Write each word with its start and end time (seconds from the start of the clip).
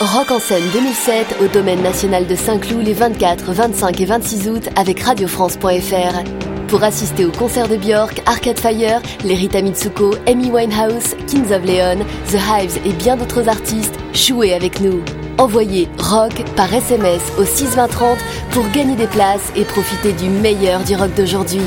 Rock 0.00 0.30
en 0.30 0.38
scène 0.38 0.64
2007 0.72 1.36
au 1.42 1.48
domaine 1.48 1.82
national 1.82 2.26
de 2.26 2.34
Saint-Cloud 2.34 2.82
les 2.82 2.94
24, 2.94 3.52
25 3.52 4.00
et 4.00 4.06
26 4.06 4.48
août 4.48 4.68
avec 4.74 5.00
radiofrance.fr. 5.00 6.24
Pour 6.68 6.82
assister 6.82 7.26
au 7.26 7.30
concert 7.30 7.68
de 7.68 7.76
Björk, 7.76 8.22
Arcade 8.24 8.58
Fire, 8.58 9.02
les 9.24 9.34
Rita 9.34 9.60
Mitsuko, 9.60 10.14
Amy 10.26 10.50
Winehouse, 10.50 11.14
Kings 11.26 11.52
of 11.52 11.62
Leon, 11.66 11.98
The 12.28 12.36
Hives 12.36 12.78
et 12.86 12.94
bien 12.94 13.18
d'autres 13.18 13.46
artistes, 13.46 13.94
jouez 14.14 14.54
avec 14.54 14.80
nous. 14.80 15.02
Envoyez 15.36 15.86
rock 15.98 16.44
par 16.56 16.72
SMS 16.72 17.20
au 17.38 17.44
62030 17.44 18.16
pour 18.52 18.66
gagner 18.70 18.96
des 18.96 19.06
places 19.06 19.52
et 19.54 19.64
profiter 19.64 20.14
du 20.14 20.30
meilleur 20.30 20.80
du 20.80 20.96
rock 20.96 21.12
d'aujourd'hui. 21.14 21.60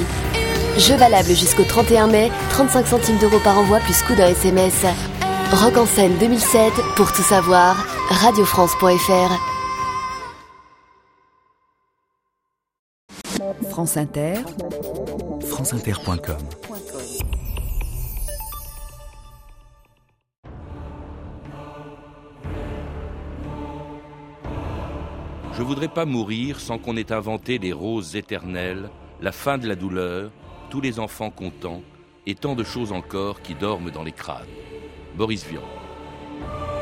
Jeu 0.80 0.96
valable 0.96 1.30
jusqu'au 1.30 1.66
31 1.66 2.08
mai, 2.08 2.32
35 2.50 2.88
centimes 2.88 3.18
d'euros 3.20 3.42
par 3.44 3.60
envoi 3.60 3.78
plus 3.78 4.02
coût 4.02 4.16
d'un 4.16 4.30
SMS. 4.30 4.86
Rock 5.52 5.78
en 5.78 5.86
scène 5.86 6.18
2007, 6.20 6.74
pour 6.96 7.12
tout 7.12 7.22
savoir, 7.22 7.93
radiofrance.fr. 8.14 9.32
France 13.70 13.98
Inter, 13.98 14.35
franceinter.com 15.41 16.38
Je 25.55 25.63
voudrais 25.63 25.88
pas 25.88 26.05
mourir 26.05 26.59
sans 26.59 26.77
qu'on 26.77 26.98
ait 26.98 27.12
inventé 27.12 27.57
les 27.57 27.73
roses 27.73 28.16
éternelles, 28.16 28.90
la 29.21 29.32
fin 29.32 29.57
de 29.57 29.68
la 29.68 29.76
douleur, 29.76 30.32
tous 30.70 30.82
les 30.82 30.99
enfants 30.99 31.32
contents 31.32 31.82
et 32.27 32.35
tant 32.35 32.55
de 32.55 32.63
choses 32.63 32.91
encore 32.91 33.41
qui 33.41 33.55
dorment 33.55 33.91
dans 33.91 34.04
les 34.04 34.12
crânes. 34.12 34.45
Boris 35.16 35.45
Vian.« 35.45 35.62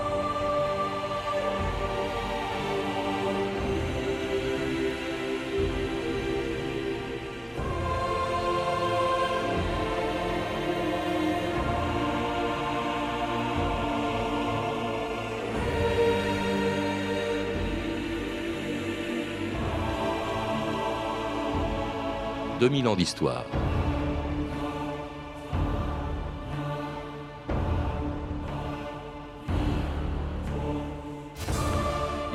2000 22.62 22.88
ans 22.88 22.96
d'histoire. 22.96 23.44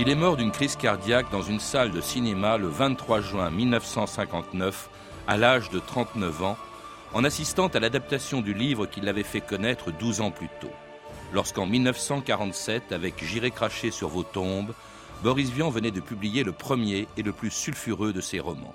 Il 0.01 0.09
est 0.09 0.17
mort 0.17 0.37
d'une 0.37 0.51
crise 0.51 0.75
cardiaque 0.75 1.31
dans 1.31 1.43
une 1.43 1.61
salle 1.61 1.93
de 1.93 2.01
cinéma 2.01 2.57
le 2.57 2.67
23 2.67 3.21
juin 3.21 3.51
1959, 3.51 4.91
à 5.29 5.37
l'âge 5.37 5.71
de 5.71 5.79
39 5.79 6.43
ans, 6.43 6.57
en 7.15 7.23
assistant 7.23 7.69
à 7.69 7.79
l'adaptation 7.79 8.41
du 8.41 8.53
livre 8.53 8.87
qu'il 8.87 9.05
l'avait 9.05 9.23
fait 9.23 9.41
connaître 9.41 9.93
12 9.93 10.23
ans 10.23 10.33
plus 10.33 10.49
tôt. 10.61 10.73
Lorsqu'en 11.35 11.67
1947, 11.67 12.91
avec 12.91 13.23
J'irai 13.23 13.53
cracher 13.53 13.93
sur 13.93 14.09
vos 14.09 14.25
tombes, 14.25 14.75
Boris 15.23 15.51
Vian 15.51 15.71
venait 15.71 15.93
de 15.93 16.01
publier 16.01 16.43
le 16.43 16.51
premier 16.51 17.07
et 17.17 17.23
le 17.23 17.31
plus 17.31 17.53
sulfureux 17.53 18.13
de 18.13 18.21
ses 18.21 18.41
romans. 18.41 18.75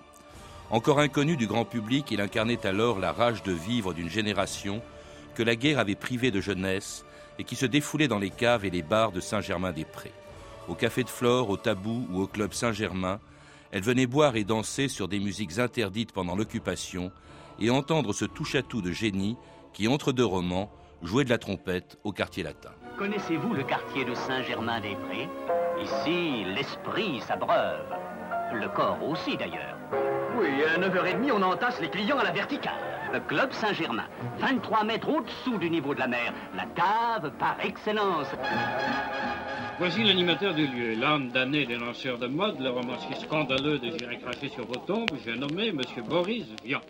Encore 0.72 1.00
inconnu 1.00 1.38
du 1.38 1.48
grand 1.48 1.66
public, 1.66 2.12
il 2.12 2.22
incarnait 2.22 2.66
alors 2.66 3.00
la 3.00 3.12
rage 3.12 3.44
de 3.44 3.52
vivre 3.52 3.94
d'une 3.94 4.10
génération 4.10 4.82
que 5.36 5.44
la 5.44 5.56
guerre 5.56 5.80
avait 5.80 5.96
privée 5.96 6.32
de 6.32 6.42
jeunesse 6.42 7.06
et 7.38 7.44
qui 7.44 7.56
se 7.56 7.66
défoulait 7.66 8.08
dans 8.08 8.20
les 8.20 8.30
caves 8.30 8.66
et 8.66 8.70
les 8.70 8.82
bars 8.82 9.12
de 9.12 9.20
Saint-Germain-des-Prés 9.20 10.14
au 10.68 10.76
Café 10.76 11.04
de 11.04 11.10
Flore, 11.10 11.50
au 11.50 11.58
Tabou 11.58 12.08
ou 12.12 12.22
au 12.22 12.28
Club 12.28 12.54
Saint-Germain, 12.54 13.20
elle 13.72 13.82
venait 13.82 14.06
boire 14.06 14.36
et 14.36 14.44
danser 14.44 14.88
sur 14.88 15.08
des 15.08 15.20
musiques 15.20 15.60
interdites 15.60 16.12
pendant 16.12 16.36
l'occupation 16.36 17.12
et 17.60 17.70
entendre 17.70 18.14
ce 18.14 18.26
touche-à-tout 18.26 18.82
de 18.82 18.92
génie 18.92 19.38
qui, 19.74 19.88
entre 19.88 20.12
deux 20.12 20.26
romans, 20.26 20.72
jouait 21.02 21.24
de 21.24 21.30
la 21.30 21.38
trompette 21.38 21.98
au 22.04 22.12
quartier 22.12 22.44
latin. 22.44 22.72
Connaissez-vous 22.98 23.54
le 23.54 23.64
quartier 23.64 24.06
de 24.06 24.14
Saint-Germain-des-Prés? 24.14 25.30
Ici, 25.82 26.44
l'esprit 26.46 27.20
s'abreuve. 27.22 27.86
Le 28.54 28.68
corps 28.70 29.04
aussi, 29.04 29.36
d'ailleurs. 29.38 29.81
Oui, 30.38 30.64
à 30.64 30.80
9h30, 30.80 31.32
on 31.34 31.42
entasse 31.42 31.80
les 31.82 31.90
clients 31.90 32.18
à 32.18 32.24
la 32.24 32.32
verticale. 32.32 32.74
Le 33.14 33.20
Club 33.20 33.52
Saint-Germain, 33.52 34.06
23 34.40 34.86
mètres 34.86 35.10
au-dessous 35.10 35.58
du 35.58 35.70
niveau 35.70 35.94
de 35.94 36.00
la 36.00 36.08
mer. 36.08 36.34
La 36.56 36.66
cave 36.66 37.32
par 37.38 37.58
excellence. 37.64 38.28
Voici 39.80 40.04
l'animateur 40.04 40.54
du 40.54 40.68
lieu, 40.68 40.94
l'âme 40.94 41.30
damné 41.30 41.66
des 41.66 41.76
lanceurs 41.76 42.18
de 42.18 42.28
mode, 42.28 42.60
le 42.60 42.70
romancier 42.70 43.16
scandaleux 43.16 43.80
de 43.80 43.92
J'irai 43.98 44.20
cracher 44.20 44.50
sur 44.50 44.66
vos 44.66 44.76
tombes, 44.76 45.10
j'ai 45.26 45.36
nommé 45.36 45.70
M. 45.70 45.82
Boris 46.08 46.46
Vian. 46.64 46.82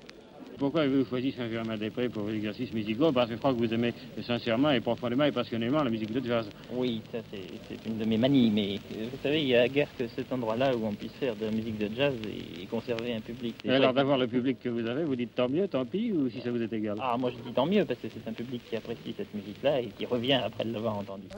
Pourquoi 0.62 0.82
avez-vous 0.82 1.06
choisi 1.06 1.32
Saint-Germain-des-Prés 1.32 2.10
pour 2.10 2.22
vos 2.22 2.30
exercices 2.30 2.72
musicaux 2.72 3.12
Parce 3.12 3.28
que 3.28 3.34
je 3.34 3.40
crois 3.40 3.52
que 3.52 3.58
vous 3.58 3.74
aimez 3.74 3.96
sincèrement 4.22 4.70
et 4.70 4.80
profondément 4.80 5.24
et 5.24 5.32
passionnément 5.32 5.82
la 5.82 5.90
musique 5.90 6.14
de 6.14 6.24
jazz. 6.24 6.48
Oui, 6.72 7.02
ça 7.12 7.18
c'est 7.32 7.90
une 7.90 7.98
de 7.98 8.06
mes 8.06 8.20
manies, 8.20 8.52
mais 8.52 8.76
euh, 8.76 9.08
vous 9.12 9.18
savez, 9.24 9.42
il 9.42 9.48
y 9.48 9.56
a 9.56 9.68
guère 9.68 9.88
que 9.98 10.08
cet 10.10 10.32
endroit-là 10.32 10.78
où 10.78 10.86
on 10.86 10.94
puisse 10.94 11.14
faire 11.14 11.36
de 11.36 11.46
la 11.46 11.52
musique 11.52 11.80
de 11.80 11.90
jazz 11.96 12.14
et 12.28 12.68
conserver 12.68 13.16
un 13.16 13.22
public. 13.22 13.56
Et 13.66 13.72
alors 13.72 13.92
d'avoir 13.92 14.20
le 14.20 14.28
public 14.28 14.60
que 14.60 14.70
vous 14.70 14.86
avez, 14.86 15.04
vous 15.04 15.16
dites 15.16 15.34
tant 15.34 15.50
mieux, 15.50 15.68
tant 15.68 15.84
pis, 15.84 16.12
ou 16.12 16.30
si 16.30 16.42
ça 16.42 16.52
vous 16.52 16.62
est 16.62 16.72
égal? 16.72 16.96
Ah, 17.02 17.18
moi 17.18 17.32
je 17.32 17.42
dis 17.42 17.56
tant 17.56 17.66
mieux, 17.66 17.84
parce 17.84 18.00
que 18.00 18.10
c'est 18.14 18.30
un 18.30 18.34
public 18.34 18.62
qui 18.70 18.76
apprécie 18.76 19.16
cette 19.18 19.34
musique-là 19.34 19.82
et 19.82 19.88
qui 19.88 20.06
revient 20.06 20.42
après 20.46 20.66
l'avoir 20.66 20.96
entendue. 20.96 21.30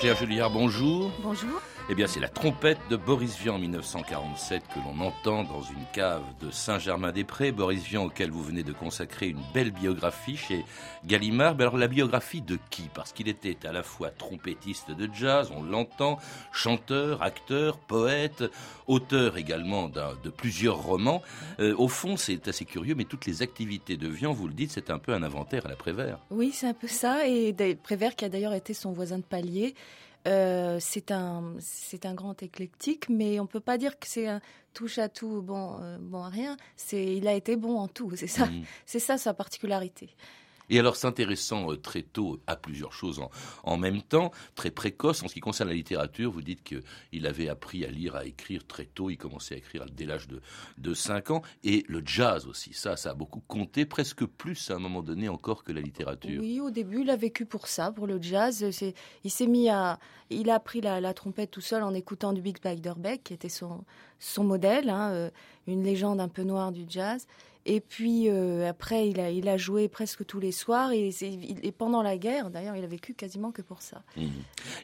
Claire 0.00 0.16
Julliard, 0.16 0.48
bonjour. 0.48 1.12
Bonjour. 1.22 1.60
Eh 1.90 1.94
bien, 1.96 2.06
c'est 2.06 2.20
la 2.20 2.28
trompette 2.28 2.78
de 2.88 2.96
Boris 2.96 3.36
Vian 3.36 3.56
en 3.56 3.58
1947 3.58 4.62
que 4.68 4.78
l'on 4.78 5.04
entend 5.04 5.42
dans 5.42 5.60
une 5.60 5.84
cave 5.92 6.22
de 6.40 6.50
Saint-Germain-des-Prés. 6.52 7.50
Boris 7.50 7.82
Vian, 7.82 8.04
auquel 8.04 8.30
vous 8.30 8.44
venez 8.44 8.62
de 8.62 8.72
consacrer 8.72 9.26
une 9.26 9.42
belle 9.52 9.72
biographie 9.72 10.36
chez 10.36 10.64
Gallimard. 11.04 11.56
Mais 11.56 11.64
alors, 11.64 11.76
la 11.76 11.88
biographie 11.88 12.42
de 12.42 12.58
qui? 12.70 12.88
Parce 12.94 13.12
qu'il 13.12 13.26
était 13.26 13.66
à 13.66 13.72
la 13.72 13.82
fois 13.82 14.10
trompettiste 14.10 14.92
de 14.92 15.10
jazz, 15.12 15.50
on 15.54 15.64
l'entend, 15.64 16.18
chanteur, 16.52 17.22
acteur, 17.22 17.78
poète, 17.78 18.44
auteur 18.86 19.36
également 19.36 19.88
de 19.88 20.30
plusieurs 20.30 20.80
romans. 20.80 21.22
Euh, 21.58 21.74
au 21.76 21.88
fond, 21.88 22.16
c'est 22.16 22.46
assez 22.46 22.64
curieux, 22.64 22.94
mais 22.94 23.04
toutes 23.04 23.26
les 23.26 23.42
activités 23.42 23.96
de 23.96 24.06
Vian, 24.06 24.32
vous 24.32 24.46
le 24.46 24.54
dites, 24.54 24.70
c'est 24.70 24.90
un 24.90 24.98
peu 24.98 25.12
un 25.12 25.24
inventaire 25.24 25.66
à 25.66 25.68
la 25.68 25.76
Prévert. 25.76 26.20
Oui, 26.30 26.52
c'est 26.54 26.68
un 26.68 26.74
peu 26.74 26.88
ça. 26.88 27.26
Et 27.26 27.52
Prévert, 27.82 28.14
qui 28.14 28.24
a 28.24 28.28
d'ailleurs 28.28 28.54
été 28.54 28.74
son 28.74 28.92
voisin 28.92 29.18
de 29.18 29.24
palier, 29.24 29.74
euh, 30.28 30.76
c'est 30.80 31.10
un, 31.10 31.54
c'est 31.60 32.04
un 32.04 32.14
grand 32.14 32.42
éclectique, 32.42 33.08
mais 33.08 33.40
on 33.40 33.46
peut 33.46 33.60
pas 33.60 33.78
dire 33.78 33.98
que 33.98 34.06
c'est 34.06 34.26
un 34.26 34.40
touche 34.74 34.98
à 34.98 35.08
tout, 35.08 35.40
bon, 35.42 35.78
euh, 35.80 35.98
bon 35.98 36.22
à 36.22 36.28
rien. 36.28 36.56
C'est, 36.76 37.16
il 37.16 37.26
a 37.26 37.34
été 37.34 37.56
bon 37.56 37.78
en 37.78 37.88
tout. 37.88 38.12
C'est 38.16 38.26
ça, 38.26 38.46
mmh. 38.46 38.64
c'est 38.86 38.98
ça 38.98 39.16
sa 39.16 39.32
particularité. 39.32 40.10
Et 40.70 40.78
alors 40.78 40.96
s'intéressant 40.96 41.72
euh, 41.72 41.76
très 41.76 42.02
tôt 42.02 42.40
à 42.46 42.56
plusieurs 42.56 42.92
choses 42.92 43.20
en, 43.64 43.76
même 43.76 44.02
temps, 44.02 44.30
très 44.54 44.70
précoce 44.70 45.22
en 45.22 45.28
ce 45.28 45.34
qui 45.34 45.40
concerne 45.40 45.68
la 45.68 45.74
littérature, 45.74 46.30
vous 46.30 46.42
dites 46.42 46.62
qu'il 46.62 47.26
avait 47.26 47.48
appris 47.48 47.84
à 47.84 47.90
lire, 47.90 48.16
à 48.16 48.24
écrire 48.24 48.66
très 48.66 48.86
tôt, 48.86 49.10
il 49.10 49.18
commençait 49.18 49.56
à 49.56 49.58
écrire 49.58 49.84
dès 49.92 50.06
l'âge 50.06 50.28
de, 50.28 50.40
de 50.78 50.94
5 50.94 51.30
ans, 51.30 51.42
et 51.64 51.84
le 51.88 52.02
jazz 52.04 52.46
aussi, 52.46 52.72
ça, 52.72 52.96
ça 52.96 53.10
a 53.10 53.14
beaucoup 53.14 53.40
compté, 53.40 53.84
presque 53.84 54.24
plus 54.24 54.70
à 54.70 54.74
un 54.74 54.78
moment 54.78 55.02
donné 55.02 55.28
encore 55.28 55.64
que 55.64 55.72
la 55.72 55.80
littérature. 55.80 56.40
Oui, 56.40 56.60
au 56.60 56.70
début, 56.70 57.02
il 57.02 57.10
a 57.10 57.16
vécu 57.16 57.44
pour 57.46 57.66
ça, 57.66 57.92
pour 57.92 58.06
le 58.06 58.20
jazz. 58.20 58.64
Il 59.24 59.30
s'est 59.30 59.46
mis 59.46 59.68
à... 59.68 59.98
Il 60.30 60.48
a 60.48 60.54
appris 60.54 60.80
la, 60.80 61.12
trompette 61.12 61.50
tout 61.50 61.60
seul 61.60 61.82
en 61.82 61.92
écoutant 61.92 62.32
du 62.32 62.40
Big 62.40 62.62
Beiderbecke, 62.62 63.24
qui 63.24 63.34
était 63.34 63.48
son, 63.48 63.84
modèle, 64.38 64.88
hein, 64.88 65.10
euh, 65.10 65.30
une 65.66 65.82
légende 65.82 66.20
un 66.20 66.28
peu 66.28 66.42
noire 66.42 66.70
du 66.70 66.84
jazz. 66.88 67.26
Et 67.72 67.80
puis 67.80 68.28
euh, 68.28 68.68
après, 68.68 69.08
il 69.08 69.20
a, 69.20 69.30
il 69.30 69.48
a 69.48 69.56
joué 69.56 69.86
presque 69.86 70.26
tous 70.26 70.40
les 70.40 70.50
soirs 70.50 70.90
et, 70.90 71.10
et 71.20 71.70
pendant 71.70 72.02
la 72.02 72.18
guerre, 72.18 72.50
d'ailleurs, 72.50 72.74
il 72.74 72.82
a 72.82 72.88
vécu 72.88 73.14
quasiment 73.14 73.52
que 73.52 73.62
pour 73.62 73.80
ça. 73.80 74.02
Mmh. 74.16 74.26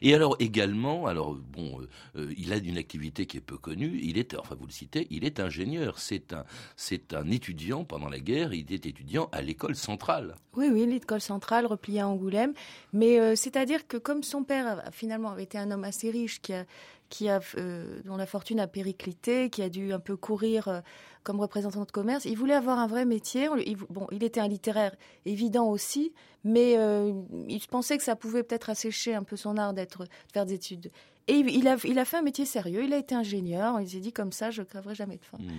Et 0.01 0.15
alors 0.15 0.37
également, 0.39 1.05
alors 1.05 1.35
bon, 1.35 1.81
euh, 1.81 1.89
euh, 2.15 2.33
il 2.37 2.53
a 2.53 2.55
une 2.55 2.77
activité 2.77 3.25
qui 3.25 3.35
est 3.35 3.41
peu 3.41 3.57
connue. 3.57 3.99
Il 4.01 4.17
est, 4.17 4.37
enfin 4.37 4.55
vous 4.57 4.65
le 4.65 4.71
citez, 4.71 5.05
il 5.09 5.25
est 5.25 5.41
ingénieur. 5.41 5.99
C'est 5.99 6.31
un, 6.31 6.45
c'est 6.77 7.13
un 7.13 7.29
étudiant 7.29 7.83
pendant 7.83 8.07
la 8.07 8.19
guerre. 8.19 8.53
Il 8.53 8.71
est 8.71 8.85
étudiant 8.85 9.27
à 9.33 9.41
l'école 9.41 9.75
centrale. 9.75 10.35
Oui, 10.55 10.69
oui, 10.71 10.85
l'école 10.85 11.19
centrale 11.19 11.65
repliée 11.65 11.99
à 11.99 12.07
Angoulême. 12.07 12.53
Mais 12.93 13.35
c'est-à-dire 13.35 13.85
que 13.85 13.97
comme 13.97 14.23
son 14.23 14.45
père 14.45 14.81
finalement 14.93 15.31
avait 15.31 15.43
été 15.43 15.57
un 15.57 15.71
homme 15.71 15.83
assez 15.83 16.09
riche 16.09 16.41
qui 16.41 16.53
a 16.53 16.65
qui 17.09 17.29
a, 17.29 17.39
euh, 17.57 18.01
dont 18.05 18.17
la 18.17 18.25
fortune 18.25 18.59
a 18.59 18.67
périclité, 18.67 19.49
qui 19.49 19.61
a 19.61 19.69
dû 19.69 19.93
un 19.93 19.99
peu 19.99 20.17
courir 20.17 20.67
euh, 20.67 20.81
comme 21.23 21.39
représentant 21.39 21.83
de 21.85 21.91
commerce. 21.91 22.25
Il 22.25 22.37
voulait 22.37 22.53
avoir 22.53 22.79
un 22.79 22.87
vrai 22.87 23.05
métier. 23.05 23.47
Il, 23.65 23.77
bon, 23.89 24.07
il 24.11 24.23
était 24.23 24.39
un 24.39 24.47
littéraire 24.47 24.95
évident 25.25 25.69
aussi, 25.69 26.13
mais 26.43 26.77
euh, 26.77 27.13
il 27.47 27.59
pensait 27.67 27.97
que 27.97 28.03
ça 28.03 28.15
pouvait 28.15 28.43
peut-être 28.43 28.69
assécher 28.69 29.15
un 29.15 29.23
peu 29.23 29.35
son 29.35 29.57
art 29.57 29.73
d'être 29.73 30.03
de 30.03 30.09
faire 30.33 30.45
des 30.45 30.53
études. 30.53 30.91
Et 31.29 31.39
il 31.39 31.67
a, 31.67 31.77
fait 31.77 32.17
un 32.17 32.21
métier 32.21 32.45
sérieux. 32.45 32.85
Il 32.85 32.93
a 32.93 32.97
été 32.97 33.13
ingénieur. 33.13 33.81
Il 33.81 33.89
s'est 33.89 33.99
dit 33.99 34.13
comme 34.13 34.31
ça, 34.31 34.49
je 34.49 34.61
crèverai 34.61 34.95
jamais 34.95 35.17
de 35.17 35.25
faim. 35.25 35.37
Hmm. 35.39 35.49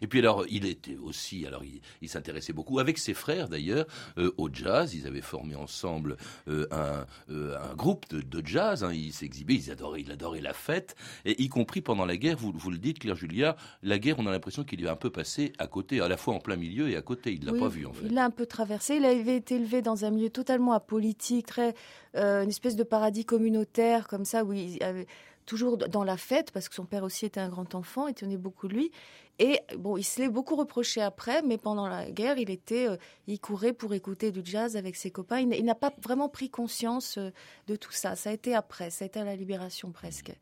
Et 0.00 0.06
puis 0.06 0.18
alors, 0.18 0.44
il 0.48 0.66
était 0.66 0.96
aussi, 0.96 1.46
alors 1.46 1.62
il, 1.64 2.08
s'intéressait 2.08 2.52
beaucoup 2.52 2.78
avec 2.78 2.98
ses 2.98 3.14
frères 3.14 3.48
d'ailleurs 3.48 3.86
euh, 4.18 4.32
au 4.36 4.48
jazz. 4.52 4.94
Ils 4.94 5.06
avaient 5.06 5.22
formé 5.22 5.54
ensemble 5.54 6.16
euh, 6.48 6.66
un, 6.70 7.06
euh, 7.30 7.56
un, 7.58 7.74
groupe 7.74 8.08
de, 8.10 8.20
de 8.20 8.46
jazz. 8.46 8.84
Hein. 8.84 8.92
Ils 8.92 9.12
s'exhibaient, 9.12 9.54
ils 9.54 9.70
adoraient, 9.70 10.02
il 10.02 10.10
adorait 10.10 10.40
la 10.40 10.52
fête, 10.52 10.94
et 11.24 11.40
y 11.42 11.48
compris 11.48 11.80
pendant 11.80 12.04
la 12.04 12.16
guerre. 12.16 12.36
Vous, 12.36 12.52
vous 12.54 12.70
le 12.70 12.78
dites, 12.78 12.98
Claire 12.98 13.16
Julia, 13.16 13.56
la 13.82 13.98
guerre, 13.98 14.16
on 14.18 14.26
a 14.26 14.30
l'impression 14.30 14.64
qu'il 14.64 14.84
est 14.84 14.88
un 14.88 14.96
peu 14.96 15.10
passé 15.10 15.52
à 15.58 15.66
côté, 15.66 16.00
à 16.00 16.08
la 16.08 16.16
fois 16.16 16.34
en 16.34 16.40
plein 16.40 16.56
milieu 16.56 16.90
et 16.90 16.96
à 16.96 17.02
côté. 17.02 17.32
Il 17.32 17.44
l'a 17.44 17.52
pas 17.52 17.68
vu 17.68 17.86
en 17.86 17.92
fait. 17.92 18.06
Il 18.06 18.14
l'a 18.14 18.24
un 18.24 18.30
peu 18.30 18.46
traversé. 18.46 18.96
Il 18.96 19.04
avait 19.04 19.36
été 19.36 19.56
élevé 19.56 19.82
dans 19.82 20.04
un 20.04 20.10
milieu 20.10 20.30
totalement 20.30 20.72
apolitique, 20.72 21.46
très 21.46 21.74
une 22.14 22.50
espèce 22.50 22.76
de 22.76 22.82
paradis 22.82 23.24
communautaire 23.24 24.06
comme 24.06 24.26
ça 24.26 24.44
où 24.44 24.52
il 24.52 24.82
avait 24.82 25.06
toujours 25.46 25.76
dans 25.76 26.04
la 26.04 26.16
fête, 26.16 26.50
parce 26.52 26.68
que 26.68 26.74
son 26.74 26.84
père 26.84 27.04
aussi 27.04 27.26
était 27.26 27.40
un 27.40 27.48
grand 27.48 27.74
enfant, 27.74 28.08
et 28.08 28.14
tenait 28.14 28.36
beaucoup 28.36 28.68
de 28.68 28.74
lui. 28.74 28.92
Et 29.38 29.58
bon, 29.76 29.96
il 29.96 30.04
se 30.04 30.20
l'est 30.20 30.28
beaucoup 30.28 30.56
reproché 30.56 31.00
après, 31.00 31.42
mais 31.42 31.56
pendant 31.56 31.88
la 31.88 32.10
guerre, 32.10 32.38
il 32.38 32.50
était, 32.50 32.88
euh, 32.88 32.96
il 33.26 33.40
courait 33.40 33.72
pour 33.72 33.94
écouter 33.94 34.30
du 34.30 34.40
jazz 34.44 34.76
avec 34.76 34.94
ses 34.94 35.10
copains. 35.10 35.40
Il, 35.40 35.64
n'a 35.64 35.74
pas 35.74 35.92
vraiment 36.00 36.28
pris 36.28 36.50
conscience 36.50 37.16
euh, 37.16 37.30
de 37.66 37.74
tout 37.74 37.90
ça. 37.90 38.14
Ça 38.14 38.30
a 38.30 38.32
été 38.34 38.54
après, 38.54 38.90
ça 38.90 39.04
a 39.04 39.06
été 39.06 39.18
à 39.18 39.24
la 39.24 39.34
libération 39.34 39.90
presque. 39.90 40.32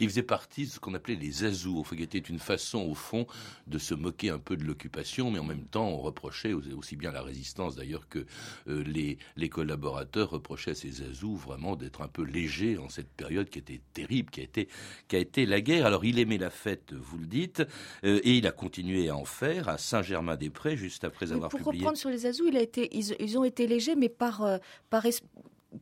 Il 0.00 0.08
faisait 0.08 0.24
partie 0.24 0.64
de 0.64 0.70
ce 0.70 0.80
qu'on 0.80 0.94
appelait 0.94 1.14
les 1.14 1.44
azous, 1.44 1.84
qui 1.84 2.02
était 2.02 2.18
une 2.18 2.38
façon 2.38 2.80
au 2.80 2.94
fond 2.94 3.26
de 3.66 3.78
se 3.78 3.94
moquer 3.94 4.30
un 4.30 4.38
peu 4.38 4.56
de 4.56 4.64
l'occupation, 4.64 5.30
mais 5.30 5.38
en 5.38 5.44
même 5.44 5.66
temps, 5.66 5.86
on 5.86 5.98
reprochait 5.98 6.54
aussi 6.54 6.96
bien 6.96 7.12
la 7.12 7.22
résistance 7.22 7.76
d'ailleurs 7.76 8.08
que 8.08 8.26
euh, 8.66 8.82
les, 8.82 9.18
les 9.36 9.48
collaborateurs 9.50 10.30
reprochaient 10.30 10.72
à 10.72 10.74
ces 10.74 11.02
azous 11.02 11.36
vraiment 11.36 11.76
d'être 11.76 12.00
un 12.00 12.08
peu 12.08 12.22
légers 12.22 12.78
en 12.78 12.88
cette 12.88 13.10
période 13.10 13.50
qui 13.50 13.58
était 13.58 13.82
terrible, 13.92 14.30
qui 14.30 14.40
a 14.40 14.44
été, 14.48 14.68
qui 15.08 15.16
a 15.16 15.18
été 15.18 15.46
la 15.46 15.60
guerre. 15.60 15.86
Alors 15.86 16.04
il 16.04 16.18
aimait 16.18 16.38
la 16.38 16.50
fête, 16.50 16.92
vous 16.92 17.18
le 17.18 17.26
dites, 17.26 17.62
et 18.02 18.36
il 18.36 18.46
a 18.46 18.52
continué 18.52 19.08
à 19.08 19.16
en 19.16 19.24
faire 19.24 19.68
à 19.68 19.78
Saint-Germain-des-Prés 19.78 20.76
juste 20.76 21.04
après 21.04 21.32
avoir 21.32 21.50
pour 21.50 21.58
publié. 21.58 21.72
Pour 21.72 21.80
reprendre 21.80 21.98
sur 21.98 22.10
les 22.10 22.26
Azous, 22.26 22.48
il 22.48 22.56
a 22.56 22.62
été, 22.62 22.88
ils, 22.96 23.38
ont 23.38 23.44
été 23.44 23.66
légers, 23.66 23.96
mais 23.96 24.08
par, 24.08 24.44
euh, 24.44 24.58
par 24.90 25.06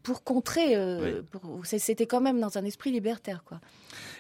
pour 0.03 0.25
contrer. 0.25 0.77
Euh, 0.77 1.23
c'était 1.65 2.07
quand 2.07 2.21
même 2.21 2.41
dans 2.41 2.59
un 2.59 2.65
esprit 2.65 2.91
libertaire, 2.91 3.45
quoi. 3.45 3.61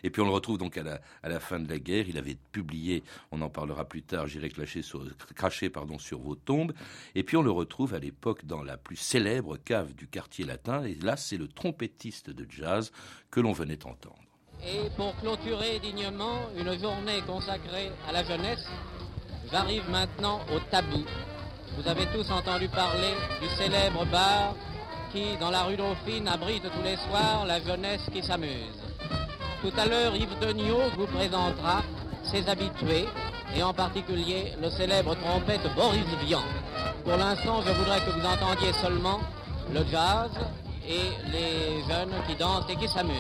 Et 0.03 0.11
puis 0.11 0.23
on 0.23 0.25
le 0.25 0.31
retrouve 0.31 0.59
donc 0.59 0.77
à 0.79 0.83
la, 0.83 1.01
à 1.23 1.29
la 1.29 1.41
fin 1.41 1.59
de 1.59 1.69
la 1.69 1.79
guerre. 1.79 2.09
Il 2.09 2.19
avait 2.19 2.37
publié, 2.53 3.03
on 3.33 3.41
en 3.41 3.49
parlera 3.49 3.85
plus 3.85 4.03
tard, 4.03 4.27
J'irai 4.27 4.49
cracher 4.49 4.83
sur, 4.83 5.05
cracher 5.35 5.71
pardon, 5.71 5.99
sur 5.99 6.21
vos 6.21 6.37
tombes. 6.37 6.73
Et 7.15 7.25
puis 7.25 7.37
on 7.37 7.43
le 7.43 7.51
retrouve 7.51 7.95
à 7.95 7.99
l'époque 7.99 8.45
dans 8.45 8.63
la 8.63 8.77
plus 8.77 8.97
célèbre 8.97 9.57
cave 9.57 9.95
du 9.95 10.07
quartier 10.07 10.45
latin. 10.45 10.85
Et 10.85 10.95
là, 10.95 11.17
c'est 11.17 11.37
le 11.37 11.49
trompettiste 11.49 12.31
de 12.31 12.47
jazz 12.49 12.93
que 13.31 13.41
l'on 13.41 13.53
venait 13.53 13.85
entendre. 13.87 14.23
Et 14.64 14.91
pour 14.97 15.14
clôturer 15.17 15.79
dignement 15.81 16.41
une 16.56 16.79
journée 16.79 17.20
consacrée 17.26 17.93
à 18.08 18.12
la 18.12 18.25
jeunesse, 18.25 18.67
j'arrive 19.50 19.88
maintenant 19.91 20.41
au 20.55 20.58
tabou. 20.70 21.05
Vous 21.76 21.88
avez 21.88 22.06
tous 22.06 22.31
entendu 22.31 22.69
parler 22.69 23.14
du 23.41 23.49
célèbre 23.56 24.05
bar 24.06 24.55
qui, 25.12 25.37
dans 25.38 25.50
la 25.50 25.64
rue 25.64 25.76
Dauphine, 25.76 26.26
abrite 26.29 26.62
tous 26.62 26.82
les 26.82 26.97
soirs 26.97 27.44
la 27.47 27.61
jeunesse 27.61 28.03
qui 28.12 28.23
s'amuse. 28.23 28.81
Tout 29.62 29.73
à 29.76 29.87
l'heure, 29.87 30.17
Yves 30.17 30.38
Degnaud 30.41 30.91
vous 30.97 31.06
présentera 31.06 31.82
ses 32.25 32.49
habitués, 32.49 33.06
et 33.55 33.62
en 33.62 33.73
particulier 33.73 34.52
le 34.61 34.69
célèbre 34.70 35.14
trompette 35.17 35.62
Boris 35.75 36.05
Vian. 36.25 36.43
Pour 37.05 37.17
l'instant, 37.17 37.62
je 37.62 37.70
voudrais 37.70 38.00
que 38.00 38.11
vous 38.11 38.26
entendiez 38.26 38.73
seulement 38.75 39.20
le 39.73 39.85
jazz 39.91 40.31
et 40.88 41.31
les 41.31 41.83
jeunes 41.88 42.15
qui 42.27 42.37
dansent 42.37 42.65
et 42.69 42.77
qui 42.77 42.88
s'amusent. 42.88 43.17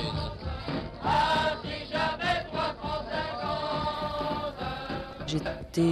J'étais 5.26 5.82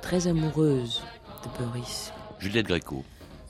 très 0.00 0.26
amoureuse 0.26 1.02
de 1.44 1.64
Boris. 1.64 2.12
Juliette 2.38 2.66
Gréco. 2.66 3.04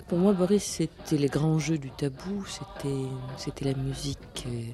Pour 0.08 0.18
moi, 0.18 0.32
Boris, 0.32 0.64
c'était 0.64 1.16
les 1.16 1.28
grands 1.28 1.60
jeux 1.60 1.78
du 1.78 1.90
tabou, 1.92 2.44
c'était, 2.44 3.06
c'était 3.36 3.66
la 3.66 3.74
musique 3.74 4.44
euh, 4.46 4.72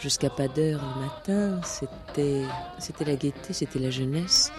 jusqu'à 0.00 0.28
pas 0.28 0.46
d'heure 0.46 0.82
le 0.82 1.00
matin, 1.06 1.62
c'était, 1.64 2.42
c'était 2.78 3.06
la 3.06 3.16
gaieté, 3.16 3.54
c'était 3.54 3.78
la 3.78 3.88
jeunesse, 3.88 4.52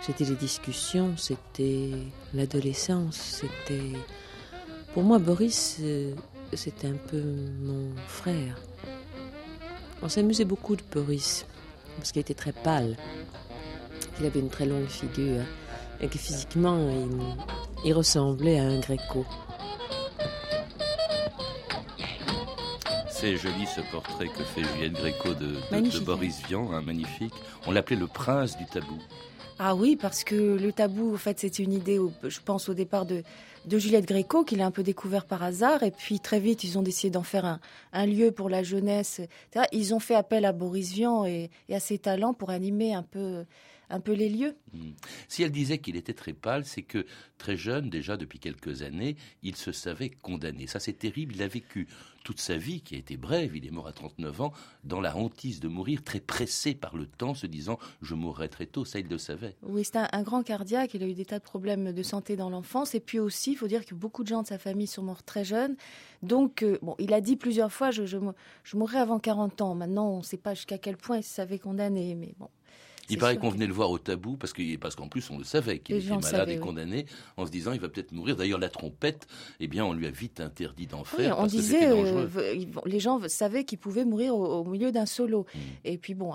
c'était 0.00 0.24
les 0.24 0.34
discussions, 0.34 1.16
c'était 1.16 1.92
l'adolescence, 2.34 3.16
c'était... 3.16 3.92
Pour 4.94 5.04
moi, 5.04 5.20
Boris, 5.20 5.76
euh, 5.80 6.12
c'était 6.56 6.88
un 6.88 6.96
peu 6.96 7.22
mon 7.62 7.90
frère. 8.06 8.60
On 10.02 10.08
s'amusait 10.08 10.44
beaucoup 10.44 10.76
de 10.76 10.82
Boris, 10.92 11.46
parce 11.96 12.12
qu'il 12.12 12.20
était 12.20 12.34
très 12.34 12.52
pâle. 12.52 12.96
Il 14.18 14.26
avait 14.26 14.40
une 14.40 14.48
très 14.48 14.66
longue 14.66 14.88
figure, 14.88 15.42
et 16.00 16.08
que 16.08 16.18
physiquement, 16.18 16.78
il, 17.84 17.92
ressemblait 17.92 18.58
à 18.58 18.64
un 18.64 18.80
gréco. 18.80 19.24
C'est 23.20 23.36
joli 23.36 23.66
ce 23.66 23.82
portrait 23.92 24.28
que 24.28 24.42
fait 24.42 24.64
Juliette 24.64 24.94
Gréco 24.94 25.34
de, 25.34 25.54
Boris 26.06 26.40
Vian, 26.48 26.72
hein, 26.72 26.80
magnifique. 26.80 27.34
On 27.66 27.70
l'appelait 27.70 27.96
le 27.96 28.06
prince 28.06 28.56
du 28.56 28.64
tabou. 28.64 28.98
Ah 29.58 29.74
oui, 29.74 29.96
parce 30.00 30.24
que 30.24 30.56
le 30.56 30.72
tabou, 30.72 31.12
en 31.12 31.18
fait, 31.18 31.38
c'était 31.38 31.62
une 31.62 31.74
idée, 31.74 32.00
je 32.22 32.40
pense, 32.40 32.70
au 32.70 32.74
départ 32.74 33.04
de, 33.04 33.22
de 33.66 33.78
Juliette 33.78 34.06
Gréco, 34.06 34.42
qu'il 34.42 34.62
a 34.62 34.64
un 34.64 34.70
peu 34.70 34.82
découvert 34.82 35.26
par 35.26 35.42
hasard. 35.42 35.82
Et 35.82 35.90
puis, 35.90 36.18
très 36.18 36.40
vite, 36.40 36.64
ils 36.64 36.78
ont 36.78 36.82
décidé 36.82 37.10
d'en 37.10 37.22
faire 37.22 37.58
un, 37.92 38.06
lieu 38.06 38.30
pour 38.30 38.48
la 38.48 38.62
jeunesse. 38.62 39.20
Ils 39.70 39.92
ont 39.92 40.00
fait 40.00 40.14
appel 40.14 40.46
à 40.46 40.52
Boris 40.52 40.90
Vian 40.92 41.26
et, 41.26 41.50
et 41.68 41.74
à 41.74 41.80
ses 41.80 41.98
talents 41.98 42.32
pour 42.32 42.48
animer 42.48 42.94
un 42.94 43.02
peu 43.02 43.44
un 43.90 44.00
peu 44.00 44.12
les 44.12 44.28
lieux. 44.28 44.56
Hmm. 44.72 44.92
Si 45.28 45.42
elle 45.42 45.52
disait 45.52 45.78
qu'il 45.78 45.96
était 45.96 46.14
très 46.14 46.32
pâle, 46.32 46.64
c'est 46.64 46.82
que 46.82 47.04
très 47.38 47.56
jeune, 47.56 47.90
déjà 47.90 48.16
depuis 48.16 48.38
quelques 48.38 48.82
années, 48.82 49.16
il 49.42 49.56
se 49.56 49.72
savait 49.72 50.10
condamné. 50.10 50.66
Ça, 50.66 50.80
c'est 50.80 50.94
terrible. 50.94 51.34
Il 51.34 51.42
a 51.42 51.48
vécu 51.48 51.88
toute 52.24 52.40
sa 52.40 52.56
vie, 52.56 52.82
qui 52.82 52.94
a 52.94 52.98
été 52.98 53.16
brève, 53.16 53.56
il 53.56 53.66
est 53.66 53.70
mort 53.70 53.88
à 53.88 53.92
39 53.92 54.40
ans, 54.40 54.52
dans 54.84 55.00
la 55.00 55.16
hantise 55.16 55.60
de 55.60 55.68
mourir, 55.68 56.02
très 56.04 56.20
pressé 56.20 56.74
par 56.74 56.96
le 56.96 57.06
temps, 57.06 57.34
se 57.34 57.46
disant 57.46 57.78
je 58.02 58.14
mourrai 58.14 58.48
très 58.48 58.66
tôt. 58.66 58.84
Ça, 58.84 58.98
il 58.98 59.08
le 59.08 59.18
savait. 59.18 59.56
Oui, 59.62 59.84
c'est 59.84 59.96
un, 59.96 60.22
grand 60.22 60.42
cardiaque. 60.42 60.94
Il 60.94 61.02
a 61.02 61.06
eu 61.06 61.14
des 61.14 61.24
tas 61.24 61.38
de 61.38 61.44
problèmes 61.44 61.92
de 61.92 62.02
santé 62.02 62.36
dans 62.36 62.50
l'enfance. 62.50 62.94
Et 62.94 63.00
puis 63.00 63.18
aussi, 63.18 63.52
il 63.52 63.56
faut 63.56 63.68
dire 63.68 63.86
que 63.86 63.94
beaucoup 63.94 64.22
de 64.22 64.28
gens 64.28 64.42
de 64.42 64.46
sa 64.46 64.58
famille 64.58 64.86
sont 64.86 65.02
morts 65.02 65.22
très 65.22 65.44
jeunes. 65.44 65.76
Donc, 66.22 66.62
euh, 66.62 66.78
bon, 66.82 66.94
il 66.98 67.14
a 67.14 67.20
dit 67.20 67.36
plusieurs 67.36 67.72
fois 67.72 67.90
je, 67.90 68.04
je, 68.04 68.18
je 68.64 68.76
mourrai 68.76 68.98
avant 68.98 69.18
40 69.18 69.62
ans. 69.62 69.74
Maintenant, 69.74 70.10
on 70.10 70.18
ne 70.18 70.22
sait 70.22 70.36
pas 70.36 70.54
jusqu'à 70.54 70.78
quel 70.78 70.96
point 70.96 71.18
il 71.18 71.24
se 71.24 71.34
savait 71.34 71.58
condamné. 71.58 72.14
Mais 72.14 72.34
bon, 72.38 72.48
il 73.10 73.18
paraît 73.18 73.36
qu'on 73.36 73.50
venait 73.50 73.66
le 73.66 73.72
voir 73.72 73.90
au 73.90 73.98
tabou 73.98 74.36
parce 74.36 74.52
qu'en 74.52 74.62
parce 74.80 74.94
qu'en 74.94 75.08
plus 75.08 75.30
on 75.30 75.38
le 75.38 75.44
savait 75.44 75.78
qu'il 75.78 75.96
était 75.96 76.16
malade 76.16 76.48
et 76.48 76.58
condamné 76.58 77.06
en 77.36 77.46
se 77.46 77.50
disant 77.50 77.72
il 77.72 77.80
va 77.80 77.88
peut-être 77.88 78.12
mourir. 78.12 78.36
D'ailleurs 78.36 78.58
la 78.58 78.68
trompette, 78.68 79.26
eh 79.58 79.68
bien 79.68 79.84
on 79.84 79.92
lui 79.92 80.06
a 80.06 80.10
vite 80.10 80.40
interdit 80.40 80.86
d'en 80.86 81.04
faire. 81.04 81.38
on 81.38 81.46
disait 81.46 81.90
euh, 81.90 82.26
les 82.86 83.00
gens 83.00 83.20
savaient 83.28 83.64
qu'il 83.64 83.78
pouvait 83.78 84.04
mourir 84.04 84.34
au, 84.34 84.64
milieu 84.64 84.92
d'un 84.92 85.06
solo. 85.06 85.46
Hmm. 85.54 85.58
Et 85.84 85.98
puis 85.98 86.14
bon 86.14 86.32